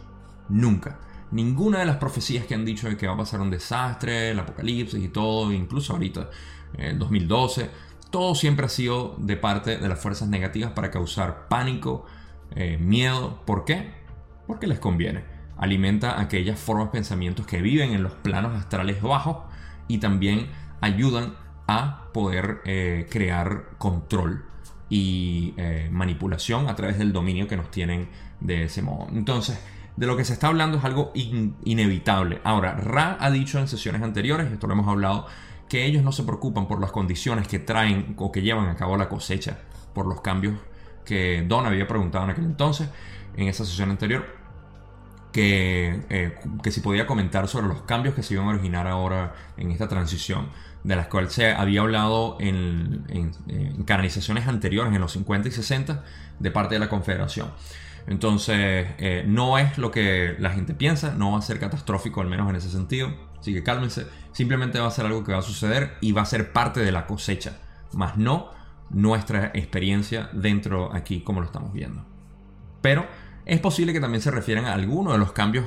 nunca. 0.50 1.00
Ninguna 1.30 1.78
de 1.78 1.86
las 1.86 1.96
profecías 1.96 2.44
que 2.44 2.54
han 2.54 2.66
dicho 2.66 2.86
de 2.86 2.98
que 2.98 3.06
va 3.06 3.14
a 3.14 3.16
pasar 3.16 3.40
un 3.40 3.48
desastre, 3.48 4.32
el 4.32 4.38
apocalipsis 4.40 5.02
y 5.02 5.08
todo, 5.08 5.50
incluso 5.54 5.94
ahorita, 5.94 6.28
en 6.76 6.98
2012, 6.98 7.70
todo 8.10 8.34
siempre 8.34 8.66
ha 8.66 8.68
sido 8.68 9.14
de 9.18 9.36
parte 9.36 9.78
de 9.78 9.88
las 9.88 10.00
fuerzas 10.00 10.28
negativas 10.28 10.72
para 10.72 10.90
causar 10.90 11.48
pánico, 11.48 12.06
eh, 12.54 12.76
miedo. 12.78 13.40
¿Por 13.46 13.64
qué? 13.64 13.92
Porque 14.46 14.66
les 14.66 14.78
conviene. 14.78 15.24
Alimenta 15.56 16.20
aquellas 16.20 16.58
formas 16.58 16.88
pensamientos 16.88 17.46
que 17.46 17.62
viven 17.62 17.92
en 17.92 18.02
los 18.02 18.12
planos 18.12 18.56
astrales 18.56 19.00
bajos 19.02 19.38
y 19.88 19.98
también 19.98 20.48
ayudan 20.80 21.34
a 21.66 22.08
poder 22.12 22.62
eh, 22.64 23.06
crear 23.10 23.70
control 23.78 24.44
y 24.88 25.54
eh, 25.56 25.88
manipulación 25.92 26.68
a 26.68 26.74
través 26.74 26.98
del 26.98 27.12
dominio 27.12 27.46
que 27.46 27.56
nos 27.56 27.70
tienen 27.70 28.08
de 28.40 28.64
ese 28.64 28.82
modo. 28.82 29.06
Entonces, 29.12 29.60
de 29.96 30.06
lo 30.06 30.16
que 30.16 30.24
se 30.24 30.32
está 30.32 30.48
hablando 30.48 30.78
es 30.78 30.84
algo 30.84 31.12
inevitable. 31.14 32.40
Ahora, 32.42 32.72
Ra 32.72 33.18
ha 33.20 33.30
dicho 33.30 33.58
en 33.58 33.68
sesiones 33.68 34.02
anteriores, 34.02 34.50
esto 34.50 34.66
lo 34.66 34.72
hemos 34.72 34.88
hablado, 34.88 35.26
que 35.70 35.86
ellos 35.86 36.02
no 36.02 36.10
se 36.12 36.24
preocupan 36.24 36.66
por 36.66 36.80
las 36.80 36.90
condiciones 36.90 37.48
que 37.48 37.60
traen 37.60 38.14
o 38.18 38.30
que 38.32 38.42
llevan 38.42 38.68
a 38.68 38.76
cabo 38.76 38.96
la 38.96 39.08
cosecha, 39.08 39.60
por 39.94 40.06
los 40.06 40.20
cambios 40.20 40.58
que 41.04 41.44
Don 41.46 41.64
había 41.64 41.86
preguntado 41.86 42.24
en 42.24 42.30
aquel 42.30 42.44
entonces, 42.44 42.88
en 43.36 43.48
esa 43.48 43.64
sesión 43.64 43.88
anterior, 43.88 44.26
que, 45.32 46.02
eh, 46.10 46.38
que 46.62 46.72
si 46.72 46.80
podía 46.80 47.06
comentar 47.06 47.46
sobre 47.46 47.68
los 47.68 47.82
cambios 47.82 48.16
que 48.16 48.24
se 48.24 48.34
iban 48.34 48.46
a 48.46 48.50
originar 48.50 48.88
ahora 48.88 49.34
en 49.56 49.70
esta 49.70 49.88
transición 49.88 50.48
de 50.82 50.96
las 50.96 51.06
cuales 51.06 51.32
se 51.32 51.52
había 51.52 51.82
hablado 51.82 52.36
en, 52.40 53.04
canalizaciones 53.86 54.48
anteriores, 54.48 54.92
en 54.92 55.00
los 55.00 55.12
50 55.12 55.48
y 55.48 55.52
60, 55.52 56.04
de 56.38 56.50
parte 56.50 56.74
de 56.74 56.80
la 56.80 56.88
Confederación. 56.88 57.48
Entonces, 58.08 58.88
eh, 58.98 59.24
no 59.24 59.56
es 59.58 59.78
lo 59.78 59.92
que 59.92 60.34
la 60.40 60.50
gente 60.50 60.74
piensa, 60.74 61.14
no 61.14 61.32
va 61.32 61.38
a 61.38 61.42
ser 61.42 61.60
catastrófico, 61.60 62.22
al 62.22 62.28
menos 62.28 62.48
en 62.50 62.56
ese 62.56 62.70
sentido. 62.70 63.29
Así 63.40 63.54
que 63.54 63.62
cálmense, 63.62 64.06
simplemente 64.32 64.78
va 64.78 64.86
a 64.86 64.90
ser 64.90 65.06
algo 65.06 65.24
que 65.24 65.32
va 65.32 65.38
a 65.38 65.42
suceder 65.42 65.96
y 66.00 66.12
va 66.12 66.22
a 66.22 66.26
ser 66.26 66.52
parte 66.52 66.80
de 66.80 66.92
la 66.92 67.06
cosecha, 67.06 67.58
más 67.92 68.16
no 68.16 68.50
nuestra 68.90 69.50
experiencia 69.54 70.28
dentro 70.32 70.94
aquí 70.94 71.20
como 71.22 71.40
lo 71.40 71.46
estamos 71.46 71.72
viendo. 71.72 72.04
Pero 72.82 73.06
es 73.46 73.60
posible 73.60 73.92
que 73.92 74.00
también 74.00 74.20
se 74.20 74.30
refieran 74.30 74.66
a 74.66 74.74
algunos 74.74 75.14
de 75.14 75.18
los 75.18 75.32
cambios 75.32 75.64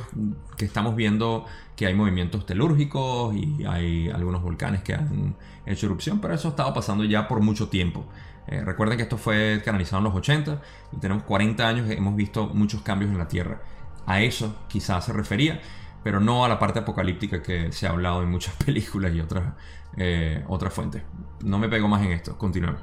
que 0.58 0.66
estamos 0.66 0.96
viendo, 0.96 1.46
que 1.76 1.88
hay 1.88 1.94
movimientos 1.94 2.46
telúrgicos 2.46 3.36
y 3.36 3.66
hay 3.66 4.10
algunos 4.10 4.42
volcanes 4.42 4.84
que 4.84 4.94
han 4.94 5.36
hecho 5.66 5.88
erupción, 5.88 6.20
pero 6.20 6.34
eso 6.34 6.50
ha 6.50 6.52
estado 6.52 6.74
pasando 6.74 7.04
ya 7.04 7.28
por 7.28 7.42
mucho 7.42 7.70
tiempo. 7.70 8.06
Eh, 8.48 8.62
recuerden 8.64 8.98
que 8.98 9.04
esto 9.04 9.18
fue 9.18 9.62
canalizado 9.64 10.00
en 10.00 10.04
los 10.06 10.16
80 10.16 10.62
y 10.92 10.98
tenemos 10.98 11.24
40 11.24 11.68
años 11.68 11.88
que 11.88 11.94
hemos 11.94 12.16
visto 12.16 12.48
muchos 12.48 12.82
cambios 12.82 13.12
en 13.12 13.18
la 13.18 13.28
Tierra. 13.28 13.62
A 14.06 14.22
eso 14.22 14.56
quizás 14.68 15.06
se 15.06 15.14
refería, 15.14 15.62
pero 16.04 16.20
no 16.20 16.44
a 16.46 16.50
la 16.50 16.60
parte 16.60 16.80
apocalíptica 16.80 17.42
que 17.42 17.72
se 17.72 17.88
ha 17.88 17.92
hablado 17.92 18.22
en 18.22 18.30
muchas 18.30 18.56
películas 18.66 19.14
y 19.14 19.22
otras, 19.22 19.54
eh, 19.98 20.44
otras 20.48 20.74
fuentes. 20.74 21.04
No 21.44 21.58
me 21.58 21.70
pego 21.70 21.88
más 21.88 22.04
en 22.04 22.12
esto, 22.12 22.38
continuemos. 22.38 22.82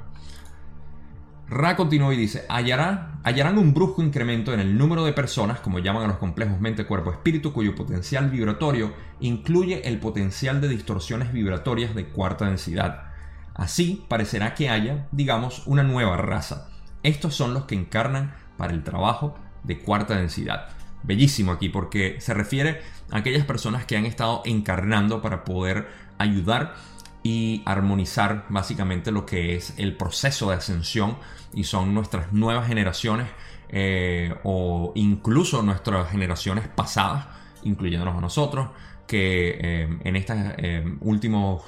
Ra 1.51 1.75
continuó 1.75 2.13
y 2.13 2.17
dice, 2.17 2.45
hallarán 2.47 3.57
un 3.57 3.73
brusco 3.73 4.01
incremento 4.01 4.53
en 4.53 4.61
el 4.61 4.77
número 4.77 5.03
de 5.03 5.11
personas, 5.11 5.59
como 5.59 5.79
llaman 5.79 6.05
a 6.05 6.07
los 6.07 6.15
complejos 6.15 6.61
mente-cuerpo-espíritu, 6.61 7.51
cuyo 7.51 7.75
potencial 7.75 8.29
vibratorio 8.29 8.93
incluye 9.19 9.85
el 9.85 9.99
potencial 9.99 10.61
de 10.61 10.69
distorsiones 10.69 11.33
vibratorias 11.33 11.93
de 11.93 12.07
cuarta 12.07 12.45
densidad. 12.45 13.11
Así 13.53 14.05
parecerá 14.07 14.53
que 14.53 14.69
haya, 14.69 15.09
digamos, 15.11 15.67
una 15.67 15.83
nueva 15.83 16.15
raza. 16.15 16.69
Estos 17.03 17.35
son 17.35 17.53
los 17.53 17.65
que 17.65 17.75
encarnan 17.75 18.33
para 18.55 18.71
el 18.71 18.85
trabajo 18.85 19.35
de 19.63 19.79
cuarta 19.79 20.15
densidad. 20.15 20.69
Bellísimo 21.03 21.51
aquí 21.51 21.69
porque 21.69 22.19
se 22.19 22.33
refiere 22.33 22.81
a 23.11 23.17
aquellas 23.17 23.45
personas 23.45 23.85
que 23.85 23.97
han 23.97 24.05
estado 24.05 24.41
encarnando 24.45 25.21
para 25.21 25.43
poder 25.43 25.87
ayudar 26.17 26.75
y 27.23 27.61
armonizar 27.65 28.45
básicamente 28.49 29.11
lo 29.11 29.25
que 29.25 29.55
es 29.55 29.73
el 29.77 29.95
proceso 29.95 30.49
de 30.49 30.55
ascensión 30.55 31.17
y 31.53 31.63
son 31.65 31.93
nuestras 31.93 32.33
nuevas 32.33 32.67
generaciones 32.67 33.27
eh, 33.69 34.35
o 34.43 34.91
incluso 34.95 35.61
nuestras 35.61 36.09
generaciones 36.09 36.67
pasadas, 36.67 37.27
incluyéndonos 37.63 38.17
a 38.17 38.21
nosotros, 38.21 38.69
que 39.07 39.57
eh, 39.59 39.99
en 40.03 40.15
estos 40.15 40.35
eh, 40.57 40.83
últimos 41.01 41.63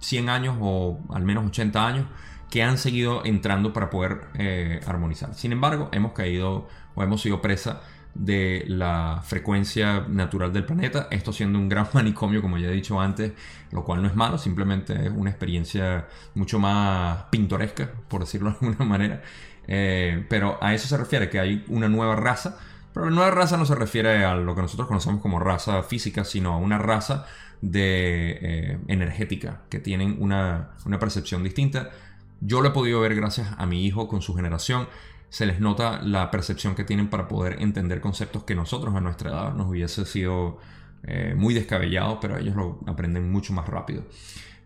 100 0.00 0.28
años 0.28 0.56
o 0.60 1.00
al 1.10 1.22
menos 1.22 1.46
80 1.46 1.86
años 1.86 2.06
que 2.50 2.62
han 2.62 2.78
seguido 2.78 3.24
entrando 3.24 3.72
para 3.72 3.90
poder 3.90 4.82
armonizar. 4.86 5.34
Sin 5.34 5.52
embargo, 5.52 5.88
hemos 5.92 6.12
caído 6.12 6.68
o 6.94 7.02
hemos 7.02 7.20
sido 7.22 7.40
presa 7.42 7.82
de 8.18 8.64
la 8.66 9.20
frecuencia 9.24 10.06
natural 10.08 10.52
del 10.52 10.64
planeta, 10.64 11.08
esto 11.10 11.32
siendo 11.32 11.58
un 11.58 11.68
gran 11.68 11.88
manicomio 11.92 12.40
como 12.40 12.58
ya 12.58 12.68
he 12.68 12.72
dicho 12.72 13.00
antes, 13.00 13.32
lo 13.72 13.84
cual 13.84 14.02
no 14.02 14.08
es 14.08 14.14
malo, 14.14 14.38
simplemente 14.38 15.06
es 15.06 15.12
una 15.14 15.30
experiencia 15.30 16.06
mucho 16.34 16.58
más 16.58 17.24
pintoresca, 17.30 17.90
por 18.08 18.20
decirlo 18.20 18.50
de 18.60 18.66
alguna 18.66 18.84
manera, 18.84 19.22
eh, 19.66 20.24
pero 20.28 20.58
a 20.62 20.74
eso 20.74 20.88
se 20.88 20.96
refiere, 20.96 21.28
que 21.28 21.40
hay 21.40 21.64
una 21.68 21.88
nueva 21.88 22.16
raza, 22.16 22.58
pero 22.92 23.06
la 23.10 23.14
nueva 23.14 23.30
raza 23.30 23.56
no 23.56 23.66
se 23.66 23.74
refiere 23.74 24.24
a 24.24 24.34
lo 24.34 24.54
que 24.54 24.62
nosotros 24.62 24.88
conocemos 24.88 25.20
como 25.20 25.38
raza 25.38 25.82
física, 25.82 26.24
sino 26.24 26.54
a 26.54 26.56
una 26.56 26.78
raza 26.78 27.26
de 27.60 28.38
eh, 28.40 28.78
energética, 28.88 29.62
que 29.68 29.80
tienen 29.80 30.16
una, 30.18 30.70
una 30.86 30.98
percepción 30.98 31.42
distinta. 31.42 31.90
Yo 32.40 32.60
lo 32.60 32.68
he 32.68 32.72
podido 32.72 33.00
ver 33.00 33.14
gracias 33.14 33.48
a 33.58 33.66
mi 33.66 33.84
hijo 33.84 34.08
con 34.08 34.22
su 34.22 34.34
generación 34.34 34.88
se 35.36 35.44
les 35.44 35.60
nota 35.60 36.00
la 36.00 36.30
percepción 36.30 36.74
que 36.74 36.82
tienen 36.82 37.10
para 37.10 37.28
poder 37.28 37.60
entender 37.60 38.00
conceptos 38.00 38.44
que 38.44 38.54
nosotros 38.54 38.96
a 38.96 39.02
nuestra 39.02 39.28
edad 39.28 39.52
nos 39.52 39.68
hubiese 39.68 40.06
sido 40.06 40.56
eh, 41.02 41.34
muy 41.36 41.52
descabellado, 41.52 42.20
pero 42.20 42.38
ellos 42.38 42.56
lo 42.56 42.80
aprenden 42.86 43.30
mucho 43.30 43.52
más 43.52 43.68
rápido. 43.68 44.04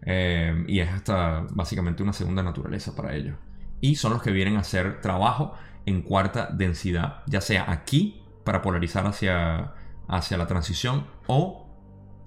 Eh, 0.02 0.64
y 0.68 0.78
es 0.78 0.88
hasta 0.88 1.44
básicamente 1.50 2.04
una 2.04 2.12
segunda 2.12 2.44
naturaleza 2.44 2.94
para 2.94 3.16
ellos. 3.16 3.34
Y 3.80 3.96
son 3.96 4.12
los 4.12 4.22
que 4.22 4.30
vienen 4.30 4.58
a 4.58 4.60
hacer 4.60 5.00
trabajo 5.00 5.54
en 5.86 6.02
cuarta 6.02 6.48
densidad, 6.52 7.24
ya 7.26 7.40
sea 7.40 7.68
aquí 7.68 8.22
para 8.44 8.62
polarizar 8.62 9.08
hacia, 9.08 9.74
hacia 10.06 10.38
la 10.38 10.46
transición 10.46 11.04
o 11.26 11.66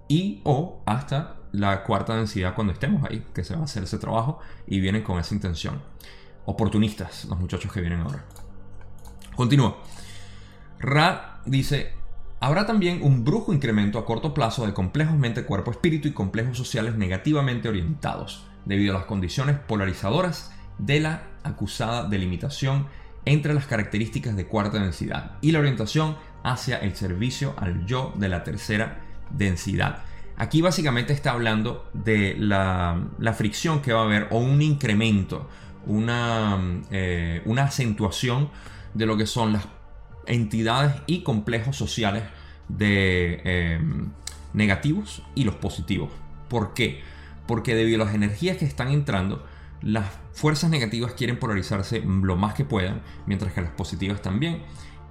y 0.10 0.42
o 0.44 0.84
hasta 0.86 1.38
la 1.54 1.84
cuarta 1.84 2.18
densidad 2.18 2.56
cuando 2.56 2.74
estemos 2.74 3.10
ahí, 3.10 3.26
que 3.34 3.46
se 3.46 3.56
va 3.56 3.62
a 3.62 3.64
hacer 3.64 3.84
ese 3.84 4.00
trabajo 4.00 4.42
y 4.68 4.82
vienen 4.82 5.02
con 5.02 5.18
esa 5.18 5.34
intención 5.34 5.94
oportunistas, 6.46 7.26
los 7.26 7.40
muchachos 7.40 7.72
que 7.72 7.82
vienen 7.82 8.02
ahora. 8.02 8.26
Continúa. 9.36 9.78
Ra 10.80 11.42
dice, 11.46 11.94
habrá 12.40 12.66
también 12.66 13.02
un 13.02 13.24
brujo 13.24 13.54
incremento 13.54 13.98
a 13.98 14.06
corto 14.06 14.34
plazo 14.34 14.66
de 14.66 14.74
complejos 14.74 15.18
mente, 15.18 15.46
cuerpo, 15.46 15.72
espíritu 15.72 16.08
y 16.08 16.14
complejos 16.14 16.58
sociales 16.58 16.96
negativamente 16.96 17.70
orientados, 17.70 18.46
debido 18.66 18.96
a 18.96 19.00
las 19.00 19.08
condiciones 19.08 19.58
polarizadoras 19.60 20.52
de 20.78 21.00
la 21.00 21.24
acusada 21.44 22.08
delimitación 22.08 22.88
entre 23.26 23.54
las 23.54 23.66
características 23.66 24.36
de 24.36 24.48
cuarta 24.48 24.80
densidad 24.80 25.38
y 25.42 25.52
la 25.52 25.60
orientación 25.60 26.18
hacia 26.44 26.78
el 26.78 26.96
servicio 26.96 27.54
al 27.58 27.86
yo 27.86 28.14
de 28.18 28.30
la 28.30 28.44
tercera 28.44 29.02
densidad. 29.30 30.04
Aquí 30.36 30.62
básicamente 30.62 31.14
está 31.14 31.32
hablando 31.32 31.90
de 31.94 32.36
la, 32.38 33.08
la 33.20 33.34
fricción 33.34 33.82
que 33.82 33.94
va 33.94 34.02
a 34.02 34.06
haber 34.06 34.28
o 34.32 34.40
un 34.40 34.62
incremento 34.62 35.48
una, 35.86 36.82
eh, 36.92 37.42
una 37.46 37.64
acentuación 37.64 38.50
de 38.94 39.06
lo 39.06 39.18
que 39.18 39.26
son 39.26 39.54
las 39.54 39.68
entidades 40.26 40.96
y 41.08 41.24
complejos 41.24 41.76
sociales 41.76 42.24
de 42.70 43.42
em, 43.44 44.12
negativos 44.54 45.24
y 45.36 45.44
los 45.44 45.56
positivos. 45.56 46.12
¿Por 46.48 46.74
qué? 46.74 47.02
Porque 47.48 47.76
debido 47.76 48.02
a 48.02 48.06
las 48.06 48.16
energías 48.16 48.58
que 48.58 48.66
están 48.66 48.90
entrando, 48.90 49.46
las 49.82 50.06
fuerzas 50.32 50.70
negativas 50.70 51.14
quieren 51.14 51.40
polarizarse 51.40 52.02
lo 52.02 52.38
más 52.38 52.54
que 52.54 52.64
puedan, 52.64 53.02
mientras 53.26 53.54
que 53.54 53.62
las 53.62 53.72
positivas 53.72 54.22
también. 54.22 54.62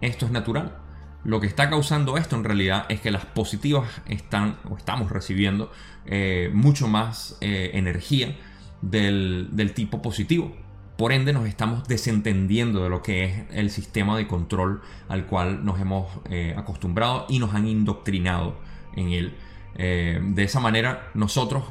Esto 0.00 0.26
es 0.26 0.33
natural. 0.33 0.79
Lo 1.25 1.41
que 1.41 1.47
está 1.47 1.71
causando 1.71 2.17
esto 2.17 2.35
en 2.35 2.45
realidad 2.45 2.87
es 2.88 3.00
que 3.00 3.11
las 3.11 3.26
positivas 3.26 3.88
están 4.09 4.57
o 4.69 4.76
estamos 4.76 5.12
recibiendo 5.12 5.71
eh, 6.07 6.50
mucho 6.52 6.88
más 6.88 7.37
eh, 7.41 7.71
energía 7.75 8.37
del, 8.81 9.50
del 9.52 9.73
tipo 9.75 10.02
positivo 10.02 10.57
Por 11.02 11.12
ende 11.12 11.32
nos 11.32 11.49
estamos 11.49 11.88
desentendiendo 11.88 12.85
de 12.85 12.88
lo 12.88 13.02
que 13.02 13.25
es 13.25 13.44
el 13.50 13.71
sistema 13.71 14.16
de 14.16 14.28
control 14.28 14.82
al 15.09 15.26
cual 15.26 15.64
nos 15.64 15.80
hemos 15.80 16.06
eh, 16.30 16.54
acostumbrado 16.56 17.26
y 17.28 17.40
nos 17.40 17.54
han 17.54 17.66
indoctrinado 17.66 18.54
en 18.94 19.09
él. 19.09 19.37
Eh, 19.75 20.21
de 20.23 20.44
esa 20.44 20.61
manera 20.61 21.11
nosotros 21.14 21.64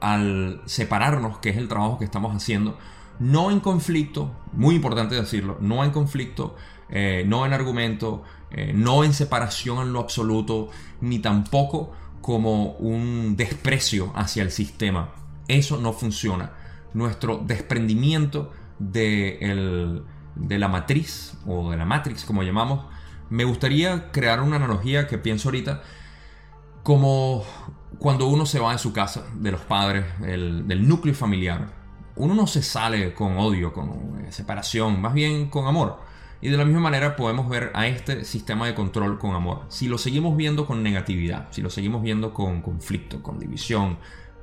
al 0.00 0.62
separarnos, 0.64 1.38
que 1.38 1.50
es 1.50 1.58
el 1.58 1.68
trabajo 1.68 1.96
que 2.00 2.04
estamos 2.04 2.34
haciendo, 2.34 2.76
no 3.20 3.52
en 3.52 3.60
conflicto, 3.60 4.34
muy 4.52 4.74
importante 4.74 5.14
decirlo, 5.14 5.58
no 5.60 5.84
en 5.84 5.92
conflicto, 5.92 6.56
eh, 6.88 7.22
no 7.24 7.46
en 7.46 7.52
argumento, 7.52 8.24
no 8.74 9.04
en 9.04 9.14
separación 9.14 9.78
en 9.78 9.92
lo 9.92 10.00
absoluto, 10.00 10.70
ni 11.00 11.20
tampoco 11.20 11.92
como 12.20 12.72
un 12.72 13.36
desprecio 13.36 14.10
hacia 14.16 14.42
el 14.42 14.50
sistema. 14.50 15.10
Eso 15.46 15.76
no 15.76 15.92
funciona. 15.92 16.65
Nuestro 16.96 17.42
desprendimiento 17.44 18.52
de, 18.78 20.02
de 20.34 20.58
la 20.58 20.68
matriz 20.68 21.36
o 21.46 21.70
de 21.70 21.76
la 21.76 21.84
matrix, 21.84 22.24
como 22.24 22.42
llamamos, 22.42 22.86
me 23.28 23.44
gustaría 23.44 24.10
crear 24.12 24.40
una 24.40 24.56
analogía 24.56 25.06
que 25.06 25.18
pienso 25.18 25.48
ahorita 25.48 25.82
como 26.82 27.44
cuando 27.98 28.28
uno 28.28 28.46
se 28.46 28.60
va 28.60 28.72
de 28.72 28.78
su 28.78 28.94
casa, 28.94 29.26
de 29.34 29.52
los 29.52 29.60
padres, 29.60 30.06
del 30.20 30.88
núcleo 30.88 31.14
familiar. 31.14 31.68
Uno 32.14 32.34
no 32.34 32.46
se 32.46 32.62
sale 32.62 33.12
con 33.12 33.36
odio, 33.36 33.74
con 33.74 34.26
separación, 34.30 34.98
más 34.98 35.12
bien 35.12 35.50
con 35.50 35.66
amor. 35.66 35.98
Y 36.40 36.48
de 36.48 36.56
la 36.56 36.64
misma 36.64 36.80
manera 36.80 37.14
podemos 37.14 37.46
ver 37.48 37.72
a 37.74 37.86
este 37.88 38.24
sistema 38.24 38.66
de 38.66 38.74
control 38.74 39.18
con 39.18 39.34
amor. 39.34 39.66
Si 39.68 39.86
lo 39.86 39.98
seguimos 39.98 40.34
viendo 40.34 40.66
con 40.66 40.82
negatividad, 40.82 41.48
si 41.50 41.60
lo 41.60 41.68
seguimos 41.68 42.02
viendo 42.02 42.32
con 42.32 42.62
conflicto, 42.62 43.22
con 43.22 43.38
división, 43.38 43.98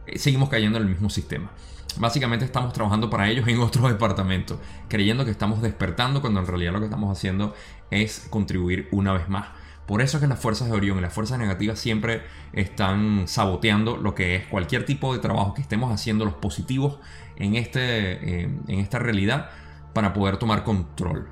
eh, 0.06 0.20
seguimos 0.20 0.50
cayendo 0.50 0.78
en 0.78 0.84
el 0.84 0.90
mismo 0.90 1.10
sistema. 1.10 1.52
Básicamente 1.98 2.46
estamos 2.46 2.74
trabajando 2.74 3.10
para 3.10 3.30
ellos 3.30 3.48
en 3.48 3.60
otro 3.60 3.88
departamento, 3.90 4.60
creyendo 4.88 5.26
que 5.26 5.32
estamos 5.32 5.62
despertando 5.62 6.22
cuando 6.22 6.40
en 6.40 6.48
realidad 6.48 6.74
lo 6.74 6.80
que 6.80 6.86
estamos 6.86 7.16
haciendo 7.16 7.54
es 7.92 8.28
contribuir 8.30 8.88
una 8.92 9.14
vez 9.14 9.30
más. 9.30 9.48
Por 9.86 10.02
eso 10.02 10.18
es 10.18 10.22
que 10.22 10.28
las 10.28 10.40
fuerzas 10.40 10.70
de 10.70 10.76
Orión 10.76 10.98
y 10.98 11.02
las 11.02 11.14
fuerzas 11.14 11.38
negativas 11.38 11.78
siempre 11.78 12.24
están 12.54 13.28
saboteando 13.28 13.98
lo 13.98 14.16
que 14.16 14.38
es 14.38 14.46
cualquier 14.46 14.86
tipo 14.86 15.14
de 15.14 15.20
trabajo 15.20 15.54
que 15.54 15.62
estemos 15.62 15.92
haciendo 15.92 16.24
los 16.24 16.36
positivos 16.36 17.00
en, 17.36 17.56
este, 17.56 18.44
eh, 18.44 18.50
en 18.68 18.80
esta 18.80 19.00
realidad 19.00 19.50
para 19.94 20.14
poder 20.14 20.38
tomar 20.38 20.64
control. 20.64 21.28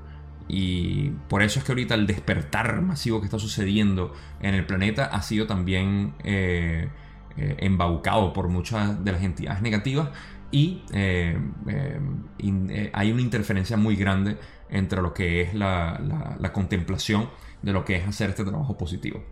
Y 0.49 1.11
por 1.29 1.43
eso 1.43 1.59
es 1.59 1.65
que 1.65 1.71
ahorita 1.71 1.95
el 1.95 2.07
despertar 2.07 2.81
masivo 2.81 3.21
que 3.21 3.25
está 3.25 3.39
sucediendo 3.39 4.13
en 4.41 4.53
el 4.53 4.65
planeta 4.65 5.05
ha 5.05 5.21
sido 5.21 5.47
también 5.47 6.13
eh, 6.25 6.89
eh, 7.37 7.55
embaucado 7.59 8.33
por 8.33 8.49
muchas 8.49 9.01
de 9.05 9.13
las 9.13 9.23
entidades 9.23 9.61
negativas 9.61 10.09
y 10.51 10.83
eh, 10.93 11.39
hay 12.93 13.11
una 13.11 13.21
interferencia 13.21 13.77
muy 13.77 13.95
grande 13.95 14.37
entre 14.69 15.01
lo 15.01 15.13
que 15.13 15.41
es 15.41 15.53
la, 15.53 15.99
la, 16.39 16.53
contemplación 16.53 17.29
de 17.61 17.73
lo 17.73 17.83
que 17.85 17.97
es 17.97 18.07
hacer 18.07 18.29
este 18.29 18.43
trabajo 18.43 18.77
positivo. 18.77 19.23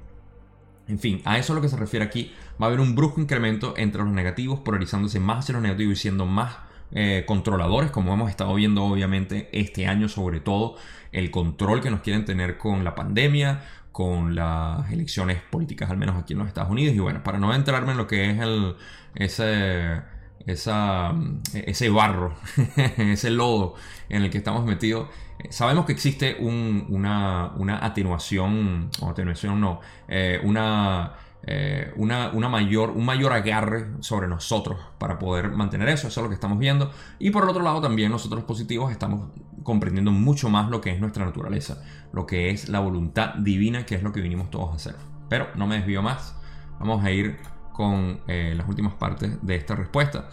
En 0.88 1.00
fin, 1.00 1.22
a 1.26 1.38
eso 1.38 1.54
es 1.54 1.56
lo 1.56 1.62
que 1.62 1.70
se 1.70 1.78
refiere 1.78 2.06
aquí. 2.06 2.34
Va 2.62 2.66
a 2.66 2.70
haber 2.70 2.80
un 2.80 2.96
brusco 2.96 3.22
incremento 3.22 3.74
entre 3.78 4.04
los 4.04 4.12
negativos, 4.12 4.60
polarizándose 4.60 5.20
más 5.20 5.40
hacia 5.40 5.54
los 5.54 5.62
negativos 5.62 5.94
y 5.94 5.96
siendo 5.96 6.26
más 6.26 6.58
eh, 6.92 7.24
controladores, 7.28 7.92
como 7.92 8.14
hemos 8.14 8.30
estado 8.30 8.54
viendo 8.56 8.84
obviamente 8.84 9.50
este 9.52 9.86
año 9.86 10.10
sobre 10.10 10.40
todo, 10.40 10.76
el 11.12 11.30
control 11.30 11.82
que 11.82 11.92
nos 11.92 12.02
quieren 12.02 12.26
tener 12.26 12.58
con 12.58 12.84
la 12.84 12.96
pandemia, 12.96 13.62
con 13.92 14.34
las 14.34 14.92
elecciones 14.92 15.42
políticas, 15.52 15.90
al 15.90 15.98
menos 15.98 16.16
aquí 16.18 16.34
en 16.34 16.40
los 16.40 16.48
Estados 16.48 16.72
Unidos. 16.72 16.96
Y 16.96 17.00
bueno, 17.00 17.24
para 17.24 17.38
no 17.38 17.54
entrarme 17.54 17.92
en 17.92 17.98
lo 17.98 18.08
que 18.08 18.32
es 18.32 18.40
el, 18.40 18.76
ese, 19.16 20.02
esa, 20.46 21.14
ese 21.54 21.90
barro, 21.90 22.36
ese 22.98 23.30
lodo 23.30 23.76
en 24.10 24.24
el 24.24 24.30
que 24.30 24.38
estamos 24.38 24.66
metidos, 24.66 25.10
sabemos 25.50 25.86
que 25.86 25.94
existe 25.94 26.38
una, 26.40 27.52
una, 27.58 27.86
atenuación, 27.86 28.90
atenuación 29.02 29.62
no, 29.62 29.80
eh, 30.08 30.40
una 30.44 31.14
eh, 31.44 31.94
una, 31.96 32.32
mayor, 32.50 32.92
un 32.92 33.06
mayor 33.06 33.32
agarre 33.32 33.88
sobre 34.02 34.28
nosotros 34.28 34.78
para 34.98 35.18
poder 35.18 35.50
mantener 35.52 35.90
eso. 35.90 36.08
Eso 36.08 36.20
es 36.20 36.24
lo 36.24 36.30
que 36.30 36.36
estamos 36.36 36.60
viendo. 36.60 36.92
Y 37.18 37.32
por 37.32 37.44
el 37.44 37.50
otro 37.50 37.64
lado 37.64 37.82
también 37.82 38.12
nosotros 38.12 38.44
positivos 38.44 38.92
estamos 38.92 39.30
comprendiendo 39.64 40.12
mucho 40.12 40.50
más 40.50 40.70
lo 40.70 40.82
que 40.82 40.92
es 40.92 41.00
nuestra 41.00 41.26
naturaleza, 41.26 41.82
lo 42.12 42.26
que 42.26 42.50
es 42.50 42.70
la 42.70 42.80
voluntad 42.80 43.36
divina, 43.36 43.86
que 43.86 43.96
es 43.96 44.04
lo 44.04 44.12
que 44.12 44.22
vinimos 44.22 44.50
todos 44.50 44.72
a 44.72 44.76
hacer. 44.76 44.96
Pero 45.30 45.48
no 45.56 45.68
me 45.68 45.78
desvío 45.78 46.02
más. 46.02 46.36
Vamos 46.80 47.04
a 47.04 47.12
ir 47.12 47.38
con 47.80 48.20
eh, 48.28 48.54
las 48.58 48.68
últimas 48.68 48.96
partes 48.96 49.38
de 49.42 49.56
esta 49.56 49.74
respuesta. 49.74 50.28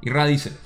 Y 0.00 0.08
Ra 0.08 0.24
dice, 0.24 0.56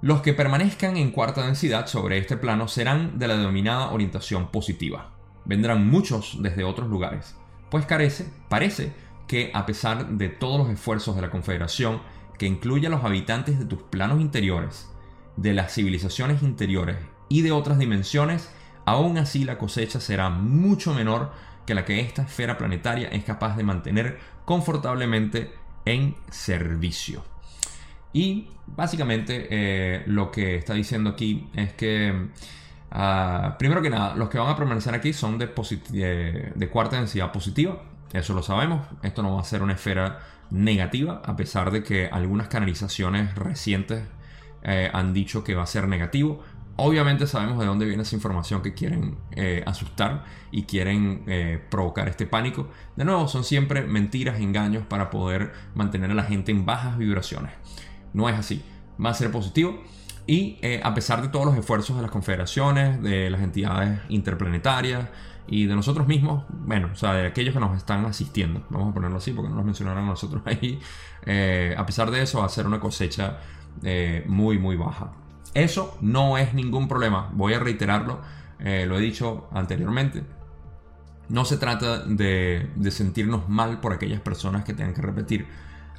los 0.00 0.22
que 0.22 0.32
permanezcan 0.32 0.96
en 0.96 1.10
cuarta 1.10 1.44
densidad 1.44 1.88
sobre 1.88 2.16
este 2.16 2.38
plano 2.38 2.68
serán 2.68 3.18
de 3.18 3.28
la 3.28 3.36
denominada 3.36 3.90
orientación 3.90 4.50
positiva. 4.50 5.10
Vendrán 5.44 5.86
muchos 5.90 6.38
desde 6.40 6.64
otros 6.64 6.88
lugares 6.88 7.36
pues 7.72 7.86
carece, 7.86 8.26
parece 8.50 8.92
que 9.26 9.50
a 9.54 9.64
pesar 9.64 10.06
de 10.06 10.28
todos 10.28 10.58
los 10.58 10.68
esfuerzos 10.68 11.16
de 11.16 11.22
la 11.22 11.30
Confederación, 11.30 12.02
que 12.38 12.46
incluye 12.46 12.86
a 12.86 12.90
los 12.90 13.02
habitantes 13.02 13.58
de 13.58 13.64
tus 13.64 13.82
planos 13.82 14.20
interiores, 14.20 14.90
de 15.38 15.54
las 15.54 15.74
civilizaciones 15.74 16.42
interiores 16.42 16.98
y 17.30 17.40
de 17.40 17.52
otras 17.52 17.78
dimensiones, 17.78 18.50
aún 18.84 19.16
así 19.16 19.44
la 19.44 19.56
cosecha 19.56 20.00
será 20.00 20.28
mucho 20.28 20.92
menor 20.92 21.32
que 21.66 21.74
la 21.74 21.84
que 21.84 22.00
esta 22.00 22.22
esfera 22.22 22.58
planetaria 22.58 23.08
es 23.08 23.24
capaz 23.24 23.56
de 23.56 23.64
mantener 23.64 24.18
confortablemente 24.44 25.52
en 25.84 26.14
servicio. 26.30 27.24
Y 28.12 28.48
básicamente 28.66 29.48
eh, 29.50 30.02
lo 30.06 30.30
que 30.30 30.56
está 30.56 30.74
diciendo 30.74 31.10
aquí 31.10 31.48
es 31.54 31.72
que 31.72 32.28
Ah, 32.94 33.56
primero 33.58 33.80
que 33.80 33.88
nada, 33.88 34.14
los 34.16 34.28
que 34.28 34.38
van 34.38 34.50
a 34.50 34.56
permanecer 34.56 34.94
aquí 34.94 35.14
son 35.14 35.38
de, 35.38 35.46
de, 36.54 36.68
cuarta 36.68 36.96
densidad 36.96 37.32
positiva. 37.32 37.82
Eso 38.12 38.34
lo 38.34 38.42
sabemos. 38.42 38.86
Esto 39.02 39.22
no 39.22 39.34
va 39.34 39.40
a 39.40 39.44
ser 39.44 39.62
una 39.62 39.72
esfera 39.72 40.20
negativa, 40.50 41.22
a 41.24 41.34
pesar 41.34 41.70
de 41.70 41.82
que 41.82 42.08
algunas 42.08 42.48
canalizaciones 42.48 43.34
recientes 43.34 44.04
eh, 44.62 44.90
han 44.92 45.14
dicho 45.14 45.42
que 45.42 45.54
va 45.54 45.62
a 45.62 45.66
ser 45.66 45.88
negativo. 45.88 46.44
Obviamente 46.84 47.28
sabemos 47.28 47.60
de 47.60 47.66
dónde 47.66 47.86
viene 47.86 48.02
esa 48.02 48.16
información 48.16 48.60
que 48.60 48.74
quieren 48.74 49.16
eh, 49.30 49.62
asustar 49.64 50.24
y 50.50 50.64
quieren 50.64 51.22
eh, 51.28 51.64
provocar 51.70 52.08
este 52.08 52.26
pánico. 52.26 52.70
De 52.96 53.04
nuevo, 53.04 53.28
son 53.28 53.44
siempre 53.44 53.82
mentiras, 53.82 54.40
engaños 54.40 54.84
para 54.84 55.08
poder 55.08 55.52
mantener 55.76 56.10
a 56.10 56.14
la 56.14 56.24
gente 56.24 56.50
en 56.50 56.66
bajas 56.66 56.98
vibraciones. 56.98 57.52
No 58.12 58.28
es 58.28 58.36
así. 58.36 58.64
Va 59.02 59.10
a 59.10 59.14
ser 59.14 59.30
positivo. 59.30 59.80
Y 60.26 60.58
eh, 60.60 60.80
a 60.82 60.92
pesar 60.92 61.22
de 61.22 61.28
todos 61.28 61.46
los 61.46 61.56
esfuerzos 61.56 61.94
de 61.94 62.02
las 62.02 62.10
confederaciones, 62.10 63.00
de 63.00 63.30
las 63.30 63.42
entidades 63.42 64.00
interplanetarias 64.08 65.08
y 65.46 65.66
de 65.66 65.76
nosotros 65.76 66.08
mismos, 66.08 66.46
bueno, 66.48 66.90
o 66.92 66.96
sea, 66.96 67.12
de 67.12 67.28
aquellos 67.28 67.54
que 67.54 67.60
nos 67.60 67.76
están 67.76 68.04
asistiendo, 68.06 68.66
vamos 68.70 68.90
a 68.90 68.94
ponerlo 68.94 69.18
así 69.18 69.30
porque 69.30 69.50
no 69.50 69.54
nos 69.54 69.64
mencionaron 69.64 70.02
a 70.02 70.06
nosotros 70.08 70.42
ahí, 70.46 70.80
a 71.76 71.86
pesar 71.86 72.10
de 72.10 72.22
eso 72.22 72.40
va 72.40 72.46
a 72.46 72.48
ser 72.48 72.66
una 72.66 72.80
cosecha 72.80 73.38
muy, 74.26 74.58
muy 74.58 74.74
baja. 74.74 75.12
Eso 75.54 75.96
no 76.00 76.38
es 76.38 76.54
ningún 76.54 76.88
problema, 76.88 77.30
voy 77.34 77.54
a 77.54 77.58
reiterarlo, 77.58 78.20
lo 78.58 78.96
he 78.96 79.00
dicho 79.00 79.48
anteriormente. 79.52 80.22
No 81.28 81.44
se 81.44 81.56
trata 81.56 81.98
de, 81.98 82.70
de 82.74 82.90
sentirnos 82.90 83.48
mal 83.48 83.80
por 83.80 83.92
aquellas 83.92 84.20
personas 84.20 84.64
que 84.64 84.74
tengan 84.74 84.94
que 84.94 85.02
repetir 85.02 85.46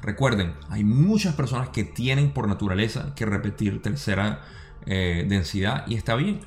Recuerden, 0.04 0.52
hay 0.68 0.84
muchas 0.84 1.34
personas 1.34 1.70
que 1.70 1.82
tienen 1.82 2.30
por 2.32 2.46
naturaleza 2.46 3.14
que 3.14 3.24
repetir 3.24 3.80
tercera 3.80 4.42
eh, 4.84 5.24
densidad 5.26 5.86
y 5.86 5.94
está 5.94 6.14
bien. 6.14 6.40